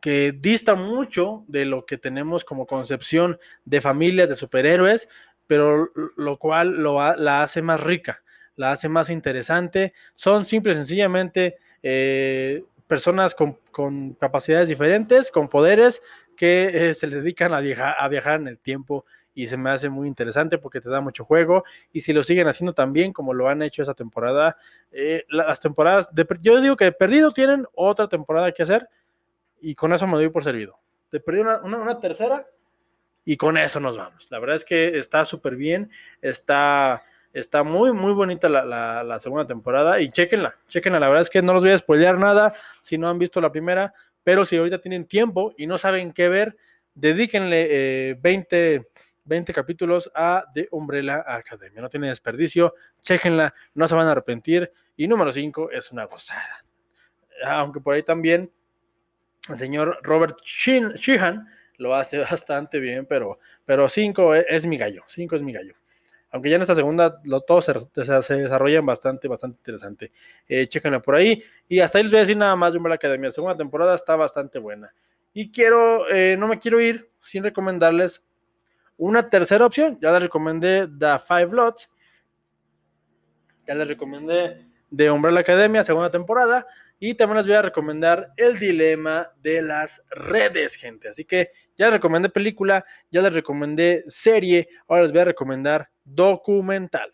que 0.00 0.32
dista 0.32 0.76
mucho 0.76 1.44
de 1.48 1.64
lo 1.64 1.86
que 1.86 1.98
tenemos 1.98 2.44
como 2.44 2.66
concepción 2.66 3.38
de 3.64 3.80
familias 3.80 4.28
de 4.28 4.34
superhéroes, 4.36 5.08
pero 5.46 5.90
lo 6.16 6.38
cual 6.38 6.82
lo, 6.82 7.00
la 7.16 7.42
hace 7.42 7.62
más 7.62 7.80
rica, 7.80 8.22
la 8.56 8.72
hace 8.72 8.88
más 8.88 9.10
interesante. 9.10 9.94
Son 10.14 10.44
simple 10.44 10.72
y 10.72 10.74
sencillamente 10.76 11.56
eh, 11.82 12.62
personas 12.86 13.34
con, 13.34 13.58
con, 13.72 14.14
capacidades 14.14 14.68
diferentes, 14.68 15.30
con 15.30 15.48
poderes, 15.48 16.02
que 16.36 16.90
eh, 16.90 16.94
se 16.94 17.08
dedican 17.08 17.52
a 17.54 17.60
viajar, 17.60 18.40
en 18.40 18.48
el 18.48 18.60
tiempo 18.60 19.04
y 19.34 19.46
se 19.46 19.56
me 19.56 19.70
hace 19.70 19.88
muy 19.88 20.08
interesante 20.08 20.58
porque 20.58 20.80
te 20.80 20.88
da 20.88 21.00
mucho 21.00 21.24
juego 21.24 21.64
y 21.92 22.00
si 22.00 22.12
lo 22.12 22.22
siguen 22.22 22.48
haciendo 22.48 22.72
también 22.72 23.12
como 23.12 23.34
lo 23.34 23.48
han 23.48 23.62
hecho 23.62 23.82
esa 23.82 23.94
temporada, 23.94 24.56
eh, 24.92 25.24
las 25.28 25.60
temporadas, 25.60 26.14
de, 26.14 26.26
yo 26.40 26.60
digo 26.60 26.76
que 26.76 26.86
de 26.86 26.92
perdido 26.92 27.30
tienen 27.30 27.66
otra 27.74 28.08
temporada 28.08 28.52
que 28.52 28.62
hacer 28.62 28.88
y 29.60 29.74
con 29.74 29.92
eso 29.92 30.06
me 30.06 30.14
doy 30.14 30.28
por 30.28 30.44
servido. 30.44 30.78
De 31.10 31.20
perdido 31.20 31.60
una, 31.64 32.00
tercera 32.00 32.46
y 33.24 33.36
con 33.36 33.56
eso 33.56 33.80
nos 33.80 33.98
vamos. 33.98 34.30
La 34.30 34.38
verdad 34.38 34.56
es 34.56 34.64
que 34.64 34.98
está 34.98 35.24
súper 35.24 35.56
bien, 35.56 35.90
está... 36.20 37.02
Está 37.32 37.64
muy, 37.64 37.92
muy 37.92 38.14
bonita 38.14 38.48
la, 38.48 39.18
segunda 39.20 39.46
temporada 39.46 40.00
y 40.00 40.08
chequenla, 40.08 40.56
chequenla. 40.68 40.98
La 40.98 41.08
verdad 41.08 41.20
es 41.20 41.28
que 41.28 41.42
no 41.42 41.52
los 41.52 41.62
voy 41.62 41.72
a 41.72 41.76
spoilear 41.76 42.16
nada 42.16 42.54
si 42.80 42.96
no 42.96 43.10
han 43.10 43.18
visto 43.18 43.42
la 43.42 43.52
primera 43.52 43.92
pero 44.26 44.44
si 44.44 44.56
ahorita 44.56 44.80
tienen 44.80 45.06
tiempo 45.06 45.54
y 45.56 45.68
no 45.68 45.78
saben 45.78 46.12
qué 46.12 46.28
ver, 46.28 46.56
dedíquenle 46.96 48.18
20, 48.20 48.88
20 49.22 49.52
capítulos 49.52 50.10
a 50.16 50.46
The 50.52 50.66
Umbrella 50.72 51.22
Academia. 51.24 51.80
No 51.80 51.88
tiene 51.88 52.08
desperdicio, 52.08 52.74
chéquenla, 53.00 53.54
no 53.74 53.86
se 53.86 53.94
van 53.94 54.08
a 54.08 54.10
arrepentir. 54.10 54.72
Y 54.96 55.06
número 55.06 55.30
5 55.30 55.70
es 55.70 55.92
una 55.92 56.06
gozada. 56.06 56.64
Aunque 57.46 57.78
por 57.78 57.94
ahí 57.94 58.02
también 58.02 58.52
el 59.48 59.58
señor 59.58 60.00
Robert 60.02 60.40
Sheehan 60.42 61.46
lo 61.76 61.94
hace 61.94 62.18
bastante 62.28 62.80
bien, 62.80 63.06
pero 63.06 63.38
5 63.88 64.34
es, 64.34 64.46
es 64.48 64.66
mi 64.66 64.76
gallo, 64.76 65.04
5 65.06 65.36
es 65.36 65.42
mi 65.44 65.52
gallo 65.52 65.76
aunque 66.36 66.50
ya 66.50 66.56
en 66.56 66.62
esta 66.62 66.74
segunda 66.74 67.18
todos 67.46 67.64
se, 67.64 68.34
desarrollan 68.34 68.84
bastante, 68.84 69.26
bastante 69.26 69.56
interesante. 69.56 70.12
Eh, 70.46 70.66
chéquenla 70.66 71.00
por 71.00 71.14
ahí. 71.14 71.42
Y 71.66 71.80
hasta 71.80 71.96
ahí 71.96 72.04
les 72.04 72.12
voy 72.12 72.18
a 72.18 72.20
decir 72.20 72.36
nada 72.36 72.54
más 72.54 72.74
de 72.74 72.76
Umbrella 72.76 72.96
Academia. 72.96 73.28
La 73.28 73.32
segunda 73.32 73.56
temporada 73.56 73.94
está 73.94 74.16
bastante 74.16 74.58
buena. 74.58 74.92
Y 75.32 75.50
quiero, 75.50 76.06
eh, 76.10 76.36
no 76.36 76.46
me 76.46 76.58
quiero 76.58 76.78
ir 76.78 77.10
sin 77.22 77.42
recomendarles 77.42 78.22
una 78.98 79.30
tercera 79.30 79.64
opción. 79.64 79.98
Ya 79.98 80.12
les 80.12 80.24
recomendé 80.24 80.86
The 80.86 81.18
Five 81.26 81.48
Lots. 81.52 81.88
Ya 83.66 83.74
les 83.74 83.88
recomendé 83.88 84.66
de 84.90 85.10
Umbrella 85.10 85.40
Academia, 85.40 85.82
segunda 85.84 86.10
temporada. 86.10 86.66
Y 86.98 87.14
también 87.14 87.36
les 87.36 87.46
voy 87.46 87.56
a 87.56 87.62
recomendar 87.62 88.32
El 88.36 88.58
Dilema 88.58 89.30
de 89.42 89.60
las 89.62 90.02
Redes, 90.10 90.76
gente. 90.76 91.08
Así 91.08 91.24
que 91.24 91.50
ya 91.76 91.86
les 91.86 91.94
recomendé 91.94 92.30
película, 92.30 92.84
ya 93.10 93.20
les 93.20 93.34
recomendé 93.34 94.02
serie, 94.06 94.68
ahora 94.88 95.02
les 95.02 95.12
voy 95.12 95.20
a 95.20 95.26
recomendar 95.26 95.90
documental. 96.04 97.12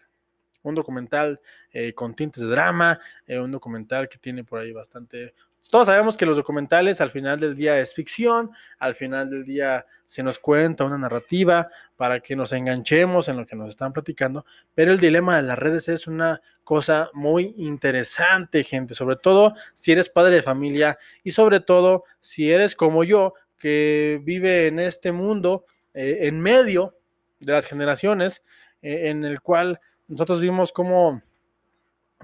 Un 0.62 0.76
documental 0.76 1.40
eh, 1.72 1.92
con 1.92 2.14
tintes 2.14 2.42
de 2.42 2.48
drama, 2.48 3.00
eh, 3.26 3.40
un 3.40 3.50
documental 3.50 4.08
que 4.08 4.18
tiene 4.18 4.44
por 4.44 4.60
ahí 4.60 4.72
bastante... 4.72 5.34
Todos 5.70 5.86
sabemos 5.86 6.16
que 6.16 6.26
los 6.26 6.36
documentales 6.36 7.00
al 7.00 7.10
final 7.10 7.38
del 7.38 7.54
día 7.54 7.78
es 7.78 7.94
ficción, 7.94 8.50
al 8.78 8.94
final 8.94 9.30
del 9.30 9.44
día 9.44 9.86
se 10.04 10.22
nos 10.22 10.38
cuenta 10.38 10.84
una 10.84 10.98
narrativa 10.98 11.68
para 11.96 12.20
que 12.20 12.34
nos 12.34 12.52
enganchemos 12.52 13.28
en 13.28 13.36
lo 13.36 13.46
que 13.46 13.54
nos 13.54 13.68
están 13.68 13.92
platicando, 13.92 14.44
pero 14.74 14.92
el 14.92 14.98
dilema 14.98 15.36
de 15.36 15.42
las 15.42 15.58
redes 15.58 15.88
es 15.88 16.06
una 16.06 16.42
cosa 16.64 17.10
muy 17.14 17.54
interesante, 17.56 18.64
gente, 18.64 18.94
sobre 18.94 19.16
todo 19.16 19.54
si 19.72 19.92
eres 19.92 20.08
padre 20.08 20.34
de 20.34 20.42
familia 20.42 20.98
y 21.22 21.30
sobre 21.30 21.60
todo 21.60 22.04
si 22.20 22.50
eres 22.50 22.74
como 22.74 23.04
yo, 23.04 23.34
que 23.58 24.20
vive 24.24 24.66
en 24.66 24.80
este 24.80 25.12
mundo 25.12 25.64
eh, 25.94 26.18
en 26.22 26.40
medio 26.40 26.96
de 27.38 27.52
las 27.52 27.66
generaciones, 27.66 28.42
en 28.82 29.24
el 29.24 29.40
cual 29.40 29.80
nosotros 30.08 30.40
vimos 30.40 30.72
cómo 30.72 31.22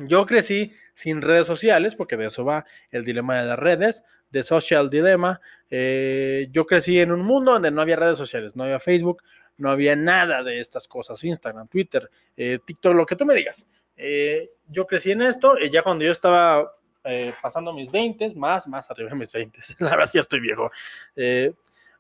yo 0.01 0.27
crecí 0.27 0.73
sin 0.93 1.23
redes 1.23 1.47
sociales, 1.47 1.95
porque 1.95 2.17
de 2.17 2.27
eso 2.27 2.45
va 2.45 2.65
el 2.91 3.05
dilema 3.05 3.41
de 3.41 3.47
las 3.47 3.59
redes, 3.59 4.05
de 4.31 4.43
social 4.43 4.91
dilemma. 4.91 5.41
Eh, 5.71 6.49
yo 6.51 6.67
crecí 6.67 7.01
en 7.01 7.13
un 7.13 7.23
mundo 7.23 7.53
donde 7.53 7.71
no 7.71 7.81
había 7.81 7.97
redes 7.97 8.19
sociales, 8.19 8.57
no 8.57 8.65
había 8.65 8.81
Facebook, 8.81 9.23
no 9.57 9.71
había 9.71 9.97
nada 9.97 10.43
de 10.43 10.61
estas 10.61 10.87
cosas, 10.87 11.23
Instagram, 11.25 11.69
Twitter, 11.69 12.09
eh, 12.37 12.59
TikTok, 12.65 12.95
lo 12.95 13.07
que 13.07 13.17
tú 13.17 13.25
me 13.25 13.35
digas. 13.35 13.67
Eh, 13.97 14.49
yo 14.69 14.87
crecí 14.87 15.11
en 15.11 15.23
esto 15.23 15.59
y 15.59 15.71
ya 15.71 15.83
cuando 15.83 16.05
yo 16.05 16.13
estaba 16.13 16.73
pasando 17.41 17.73
mis 17.73 17.91
20, 17.91 18.35
más, 18.35 18.69
más 18.69 18.91
arriba 18.91 19.09
de 19.09 19.17
mis 19.17 19.33
20, 19.33 19.61
la 19.79 19.91
verdad 19.91 20.11
ya 20.13 20.21
estoy 20.21 20.41
viejo, 20.41 20.71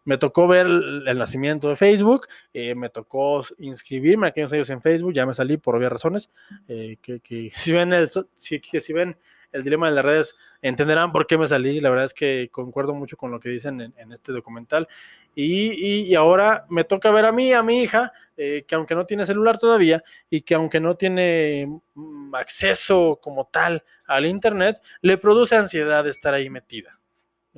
me 0.08 0.16
tocó 0.16 0.48
ver 0.48 0.66
el, 0.66 1.18
nacimiento 1.18 1.68
de 1.68 1.76
Facebook, 1.76 2.28
eh, 2.54 2.74
me 2.74 2.88
tocó 2.88 3.44
inscribirme 3.58 4.28
aquellos 4.28 4.50
años 4.54 4.70
en 4.70 4.80
Facebook, 4.80 5.12
ya 5.12 5.26
me 5.26 5.34
salí 5.34 5.58
por 5.58 5.76
obvias 5.76 5.92
razones, 5.92 6.30
eh, 6.66 6.96
que, 7.02 7.50
si, 7.54 7.72
ven 7.72 7.92
el, 7.92 8.08
si, 8.32 8.92
ven 8.94 9.18
el 9.52 9.62
dilema 9.62 9.90
de 9.90 9.96
las 9.96 10.04
redes, 10.06 10.36
entenderán 10.62 11.12
por 11.12 11.26
qué 11.26 11.36
me 11.36 11.46
salí, 11.46 11.78
la 11.82 11.90
verdad 11.90 12.06
es 12.06 12.14
que 12.14 12.48
concuerdo 12.50 12.94
mucho 12.94 13.18
con 13.18 13.30
lo 13.30 13.38
que 13.38 13.50
dicen 13.50 13.82
en, 13.82 14.12
este 14.12 14.32
documental, 14.32 14.88
y, 15.34 16.06
y, 16.08 16.14
ahora 16.14 16.64
me 16.70 16.84
toca 16.84 17.10
ver 17.10 17.26
a 17.26 17.32
mí, 17.32 17.52
a 17.52 17.62
mi 17.62 17.82
hija, 17.82 18.10
eh, 18.38 18.64
que 18.66 18.76
aunque 18.76 18.94
no 18.94 19.04
tiene 19.04 19.26
celular 19.26 19.58
todavía, 19.58 20.02
y 20.30 20.40
que 20.40 20.54
aunque 20.54 20.80
no 20.80 20.96
tiene 20.96 21.80
mm, 21.94 22.34
acceso 22.34 23.18
como 23.20 23.44
tal 23.44 23.84
al 24.06 24.24
Internet, 24.24 24.80
le 25.02 25.18
produce 25.18 25.54
ansiedad 25.54 26.06
estar 26.06 26.32
ahí 26.32 26.48
metida. 26.48 26.98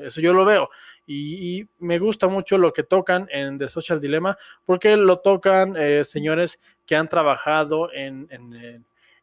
Eso 0.04 0.20
yo 0.20 0.32
lo 0.32 0.44
veo. 0.44 0.68
Y, 1.06 1.66
me 1.78 1.98
gusta 1.98 2.28
mucho 2.28 2.58
lo 2.58 2.72
que 2.72 2.82
tocan 2.82 3.28
en 3.30 3.58
The 3.58 3.68
Social 3.68 4.00
Dilemma, 4.00 4.36
porque 4.64 4.96
lo 4.96 5.20
tocan 5.20 5.76
eh, 5.76 6.04
señores 6.04 6.60
que 6.86 6.96
han 6.96 7.08
trabajado 7.08 7.90
en, 7.92 8.28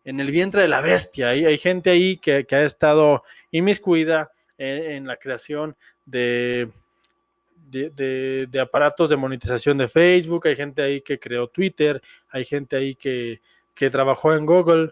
el 0.04 0.32
vientre 0.32 0.62
de 0.62 0.68
la 0.68 0.82
bestia. 0.82 1.30
Hay, 1.30 1.46
hay 1.46 1.58
gente 1.58 1.90
ahí 1.90 2.18
que, 2.18 2.46
ha 2.50 2.64
estado 2.64 3.24
inmiscuida 3.52 4.32
en, 4.58 4.92
en 4.92 5.08
la 5.08 5.18
creación 5.18 5.76
de, 6.06 6.70
de, 7.70 8.48
de, 8.50 8.60
aparatos 8.60 9.10
de 9.10 9.18
monetización 9.18 9.78
de 9.78 9.88
Facebook, 9.88 10.48
hay 10.48 10.56
gente 10.56 10.82
ahí 10.82 11.02
que 11.02 11.20
creó 11.20 11.48
Twitter, 11.48 12.02
hay 12.30 12.46
gente 12.46 12.78
ahí 12.78 12.96
que, 12.96 13.42
que 13.74 13.90
trabajó 13.90 14.34
en 14.34 14.46
Google, 14.46 14.92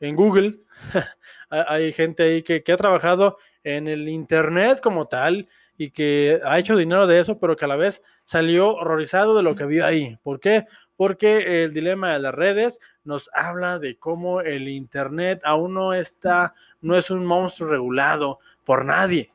en 0.00 0.16
Google, 0.16 0.60
hay 1.50 1.92
gente 1.92 2.24
ahí 2.24 2.42
que, 2.42 2.62
que, 2.62 2.72
ha 2.72 2.76
trabajado 2.76 3.38
en 3.76 3.86
el 3.86 4.08
Internet 4.08 4.80
como 4.80 5.08
tal 5.08 5.46
y 5.76 5.90
que 5.90 6.40
ha 6.44 6.58
hecho 6.58 6.76
dinero 6.76 7.06
de 7.06 7.20
eso, 7.20 7.38
pero 7.38 7.54
que 7.54 7.66
a 7.66 7.68
la 7.68 7.76
vez 7.76 8.02
salió 8.24 8.74
horrorizado 8.74 9.36
de 9.36 9.42
lo 9.42 9.54
que 9.54 9.66
vio 9.66 9.84
ahí. 9.84 10.18
¿Por 10.22 10.40
qué? 10.40 10.64
Porque 10.96 11.62
el 11.62 11.72
dilema 11.72 12.14
de 12.14 12.18
las 12.18 12.34
redes 12.34 12.80
nos 13.04 13.30
habla 13.32 13.78
de 13.78 13.96
cómo 13.96 14.40
el 14.40 14.68
Internet 14.68 15.40
aún 15.44 15.74
no 15.74 15.92
está, 15.92 16.54
no 16.80 16.96
es 16.96 17.10
un 17.10 17.24
monstruo 17.24 17.70
regulado 17.70 18.38
por 18.64 18.84
nadie. 18.84 19.30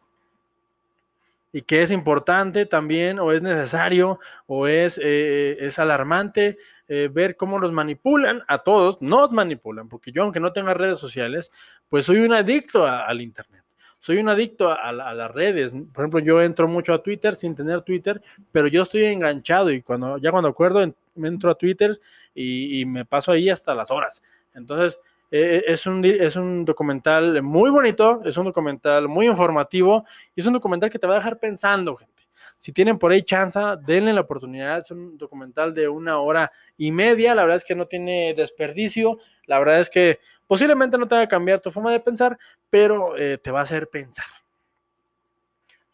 Y 1.54 1.62
que 1.62 1.84
es 1.84 1.92
importante 1.92 2.66
también, 2.66 3.20
o 3.20 3.32
es 3.32 3.44
necesario, 3.44 4.20
o 4.48 4.66
es, 4.68 5.00
eh, 5.02 5.58
es 5.60 5.78
alarmante 5.78 6.58
eh, 6.88 7.10
ver 7.14 7.38
cómo 7.38 7.60
los 7.60 7.72
manipulan 7.72 8.42
a 8.48 8.58
todos. 8.58 9.00
Nos 9.02 9.32
manipulan, 9.32 9.88
porque 9.88 10.12
yo, 10.12 10.24
aunque 10.24 10.40
no 10.40 10.52
tenga 10.52 10.74
redes 10.74 10.98
sociales, 10.98 11.52
pues 11.90 12.06
soy 12.06 12.18
un 12.18 12.34
adicto 12.34 12.88
al 12.88 13.22
Internet 13.22 13.63
soy 14.04 14.18
un 14.18 14.28
adicto 14.28 14.70
a, 14.70 14.92
las 14.92 15.32
redes. 15.32 15.72
Por 15.72 16.04
ejemplo, 16.04 16.20
yo 16.20 16.42
entro 16.42 16.68
mucho 16.68 16.94
a 16.94 17.02
Twitter 17.02 17.38
sin 17.38 17.56
tener 17.56 17.84
Twitter, 17.84 18.22
pero 18.52 18.68
yo 18.68 18.82
estoy 18.82 19.06
enganchado 19.06 19.72
y 19.72 19.82
cuando 19.82 20.18
ya 20.18 20.30
cuando 20.30 20.50
acuerdo 20.50 20.84
entro 21.16 21.50
a 21.50 21.56
Twitter 21.56 21.98
y, 22.36 22.84
me 22.86 23.06
paso 23.06 23.32
ahí 23.32 23.50
hasta 23.50 23.74
las 23.74 23.92
horas. 23.92 24.22
Entonces, 24.56 25.00
e, 25.34 25.56
e, 25.56 25.64
es, 25.66 25.88
un, 25.88 26.06
es 26.06 26.36
un 26.36 26.64
documental 26.64 27.42
muy 27.42 27.72
bonito, 27.72 28.22
es 28.24 28.38
un 28.38 28.46
documental 28.46 29.08
muy 29.08 29.26
informativo 29.26 30.06
y 30.36 30.42
es 30.42 30.46
un 30.46 30.54
documental 30.54 30.92
que 30.92 31.00
te 31.00 31.08
va 31.08 31.16
a 31.16 31.18
dejar 31.18 31.40
pensando, 31.40 31.96
gente. 31.96 32.28
Si 32.56 32.72
tienen 32.72 33.00
por 33.00 33.12
ahí 33.12 33.24
chance, 33.24 33.60
denle 33.84 34.14
la 34.14 34.22
oportunidad. 34.22 34.78
Es 34.78 34.92
un 34.92 35.18
documental 35.18 35.74
de 35.74 35.90
una 35.90 36.20
hora 36.20 36.52
y 36.78 36.92
media. 36.92 37.34
La 37.34 37.42
verdad 37.42 37.58
es 37.58 37.64
que 37.64 37.74
no 37.74 37.88
tiene 37.88 38.36
desperdicio. 38.36 39.18
La 39.48 39.58
verdad 39.58 39.80
es 39.80 39.90
que 39.90 40.20
posiblemente 40.46 41.00
no 41.00 41.08
te 41.08 41.16
va 41.16 41.22
a 41.22 41.28
cambiar 41.28 41.60
tu 41.60 41.72
forma 41.72 41.92
de 41.92 42.00
pensar, 42.00 42.38
pero 42.70 43.18
eh, 43.18 43.40
te 43.40 43.50
va 43.50 43.62
a 43.62 43.64
hacer 43.64 43.90
pensar. 43.90 44.28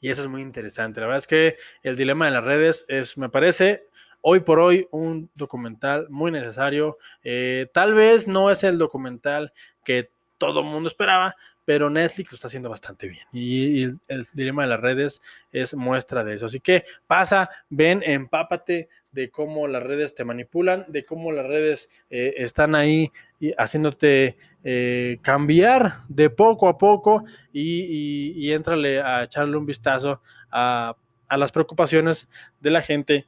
Y 0.01 0.09
eso 0.09 0.21
es 0.21 0.27
muy 0.27 0.41
interesante. 0.41 0.99
La 0.99 1.07
verdad 1.07 1.19
es 1.19 1.27
que 1.27 1.55
el 1.81 1.95
dilema 1.95 2.25
de 2.25 2.31
las 2.31 2.43
redes 2.43 2.85
es, 2.89 3.17
me 3.17 3.29
parece, 3.29 3.87
hoy 4.21 4.41
por 4.41 4.59
hoy 4.59 4.87
un 4.91 5.29
documental 5.35 6.07
muy 6.09 6.31
necesario. 6.31 6.97
Eh, 7.23 7.67
tal 7.73 7.93
vez 7.93 8.27
no 8.27 8.51
es 8.51 8.63
el 8.63 8.77
documental 8.77 9.53
que 9.83 10.09
todo 10.37 10.61
el 10.61 10.65
mundo 10.65 10.87
esperaba, 10.87 11.35
pero 11.65 11.89
Netflix 11.89 12.31
lo 12.31 12.35
está 12.35 12.47
haciendo 12.47 12.69
bastante 12.69 13.07
bien. 13.07 13.23
Y, 13.31 13.83
el, 13.83 14.25
dilema 14.33 14.63
de 14.63 14.69
las 14.69 14.79
redes 14.79 15.21
es 15.51 15.75
muestra 15.75 16.23
de 16.23 16.33
eso. 16.33 16.47
Así 16.47 16.59
que 16.59 16.83
pasa, 17.05 17.49
ven, 17.69 18.01
empápate 18.03 18.89
de 19.11 19.29
cómo 19.29 19.67
las 19.67 19.83
redes 19.83 20.15
te 20.15 20.25
manipulan, 20.25 20.85
de 20.87 21.05
cómo 21.05 21.31
las 21.31 21.45
redes 21.45 21.89
eh, 22.09 22.33
están 22.37 22.73
ahí 22.73 23.11
haciéndote 23.57 24.37
eh, 24.63 25.19
cambiar 25.21 26.01
de 26.07 26.29
poco 26.29 26.67
a 26.67 26.77
poco 26.77 27.23
y, 27.53 28.33
y, 28.35 28.51
éntrale 28.51 29.01
a 29.01 29.23
echarle 29.23 29.55
un 29.55 29.65
vistazo 29.65 30.21
a 30.51 30.95
las 31.29 31.51
preocupaciones 31.51 32.27
de 32.59 32.71
la 32.71 32.81
gente 32.81 33.27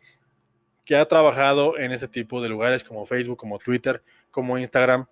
que 0.92 0.98
ha 0.98 1.06
trabajado 1.06 1.78
en 1.78 1.94
ese 1.94 2.10
tipo 2.10 2.42
de 2.42 2.50
lugares 2.50 2.84
como 2.84 3.06
Facebook, 3.06 3.38
como 3.38 3.58
Twitter, 3.58 4.04
como 4.30 4.58
Instagram 4.58 5.06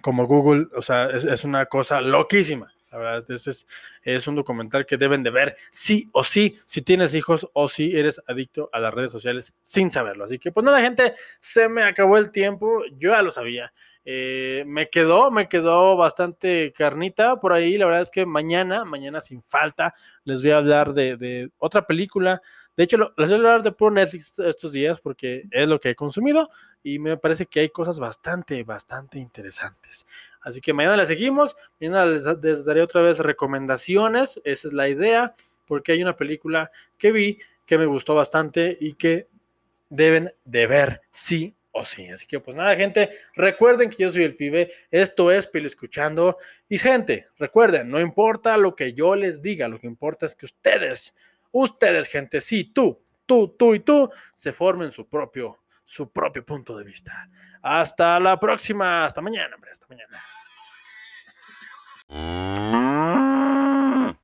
como 0.00 0.26
Google, 0.26 0.66
o 0.74 0.82
sea, 0.82 1.04
es, 1.10 1.44
una 1.44 1.66
cosa 1.66 2.00
loquísima. 2.00 2.74
La 2.90 2.98
verdad, 2.98 3.24
es, 3.30 4.26
un 4.26 4.34
documental 4.34 4.84
que 4.84 4.96
deben 4.96 5.22
de 5.22 5.30
ver 5.30 5.54
sí 5.70 6.08
o 6.10 6.24
sí, 6.24 6.58
si 6.66 6.82
tienes 6.82 7.14
hijos 7.14 7.48
o 7.52 7.68
si 7.68 7.96
eres 7.96 8.20
adicto 8.26 8.68
a 8.72 8.80
las 8.80 8.92
redes 8.92 9.12
sociales 9.12 9.54
sin 9.62 9.92
saberlo. 9.92 10.24
Así 10.24 10.40
que, 10.40 10.50
pues 10.50 10.64
nada, 10.64 10.80
gente, 10.80 11.14
se 11.38 11.68
me 11.68 11.84
acabó 11.84 12.18
el 12.18 12.32
tiempo, 12.32 12.82
yo 12.98 13.12
ya 13.12 13.22
lo 13.22 13.30
sabía. 13.30 13.72
Eh, 14.04 14.64
me 14.66 14.90
quedó, 14.90 15.30
me 15.30 15.48
quedó 15.48 15.96
bastante 15.96 16.72
carnita 16.76 17.36
por 17.36 17.52
ahí. 17.52 17.78
La 17.78 17.86
verdad 17.86 18.02
es 18.02 18.10
que 18.10 18.26
mañana, 18.26 18.84
mañana 18.84 19.20
sin 19.20 19.40
falta, 19.40 19.94
les 20.24 20.42
voy 20.42 20.50
a 20.50 20.56
hablar 20.56 20.94
de 20.94 21.48
otra 21.58 21.86
película 21.86 22.42
de 22.76 22.84
hecho, 22.84 22.96
les 23.18 23.28
voy 23.28 23.32
a 23.32 23.52
hablar 23.52 23.62
de 23.62 23.74
Netflix 23.90 24.38
estos 24.38 24.72
días 24.72 25.00
porque 25.00 25.44
es 25.50 25.68
lo 25.68 25.78
que 25.78 25.90
he 25.90 25.94
consumido 25.94 26.48
y 26.82 26.98
me 26.98 27.18
parece 27.18 27.44
que 27.44 27.60
hay 27.60 27.68
cosas 27.68 28.00
bastante, 28.00 28.64
bastante 28.64 29.18
interesantes. 29.18 30.06
Así 30.40 30.60
que 30.62 30.72
mañana 30.72 30.96
les 30.96 31.08
seguimos, 31.08 31.54
mañana 31.80 32.06
les, 32.06 32.64
daré 32.64 32.80
otra 32.80 33.02
vez 33.02 33.18
recomendaciones, 33.18 34.40
esa 34.44 34.68
es 34.68 34.74
la 34.74 34.88
idea, 34.88 35.34
porque 35.66 35.92
hay 35.92 36.02
una 36.02 36.16
película 36.16 36.70
que 36.96 37.12
vi 37.12 37.38
que 37.66 37.76
me 37.76 37.86
gustó 37.86 38.14
bastante 38.14 38.76
y 38.80 38.94
que 38.94 39.28
deben 39.90 40.32
de 40.46 40.66
ver 40.66 41.02
sí 41.10 41.54
o 41.72 41.84
sí. 41.84 42.08
Así 42.08 42.26
que 42.26 42.40
pues 42.40 42.56
nada, 42.56 42.74
gente, 42.74 43.10
recuerden 43.34 43.90
que 43.90 44.02
yo 44.04 44.10
soy 44.10 44.24
el 44.24 44.34
pibe, 44.34 44.72
esto 44.90 45.30
es 45.30 45.46
Pilo 45.46 45.66
Escuchando. 45.66 46.38
Y 46.68 46.78
gente, 46.78 47.26
recuerden, 47.36 47.90
no 47.90 48.00
importa 48.00 48.56
lo 48.56 48.74
que 48.74 48.94
yo 48.94 49.14
les 49.14 49.42
diga, 49.42 49.68
lo 49.68 49.78
que 49.78 49.86
importa 49.86 50.24
es 50.24 50.34
que 50.34 50.46
ustedes 50.46 51.14
Ustedes, 51.52 52.08
gente, 52.08 52.40
sí, 52.40 52.72
tú, 52.72 53.04
tú, 53.26 53.54
tú 53.56 53.74
y 53.74 53.80
tú, 53.80 54.10
se 54.34 54.52
formen 54.52 54.90
su 54.90 55.08
propio, 55.08 55.64
su 55.84 56.10
propio 56.10 56.44
punto 56.44 56.76
de 56.76 56.84
vista. 56.84 57.30
Hasta 57.62 58.18
la 58.18 58.38
próxima, 58.40 59.04
hasta 59.04 59.20
mañana, 59.20 59.54
hombre, 59.54 59.70
hasta 59.70 59.86
mañana. 59.88 60.20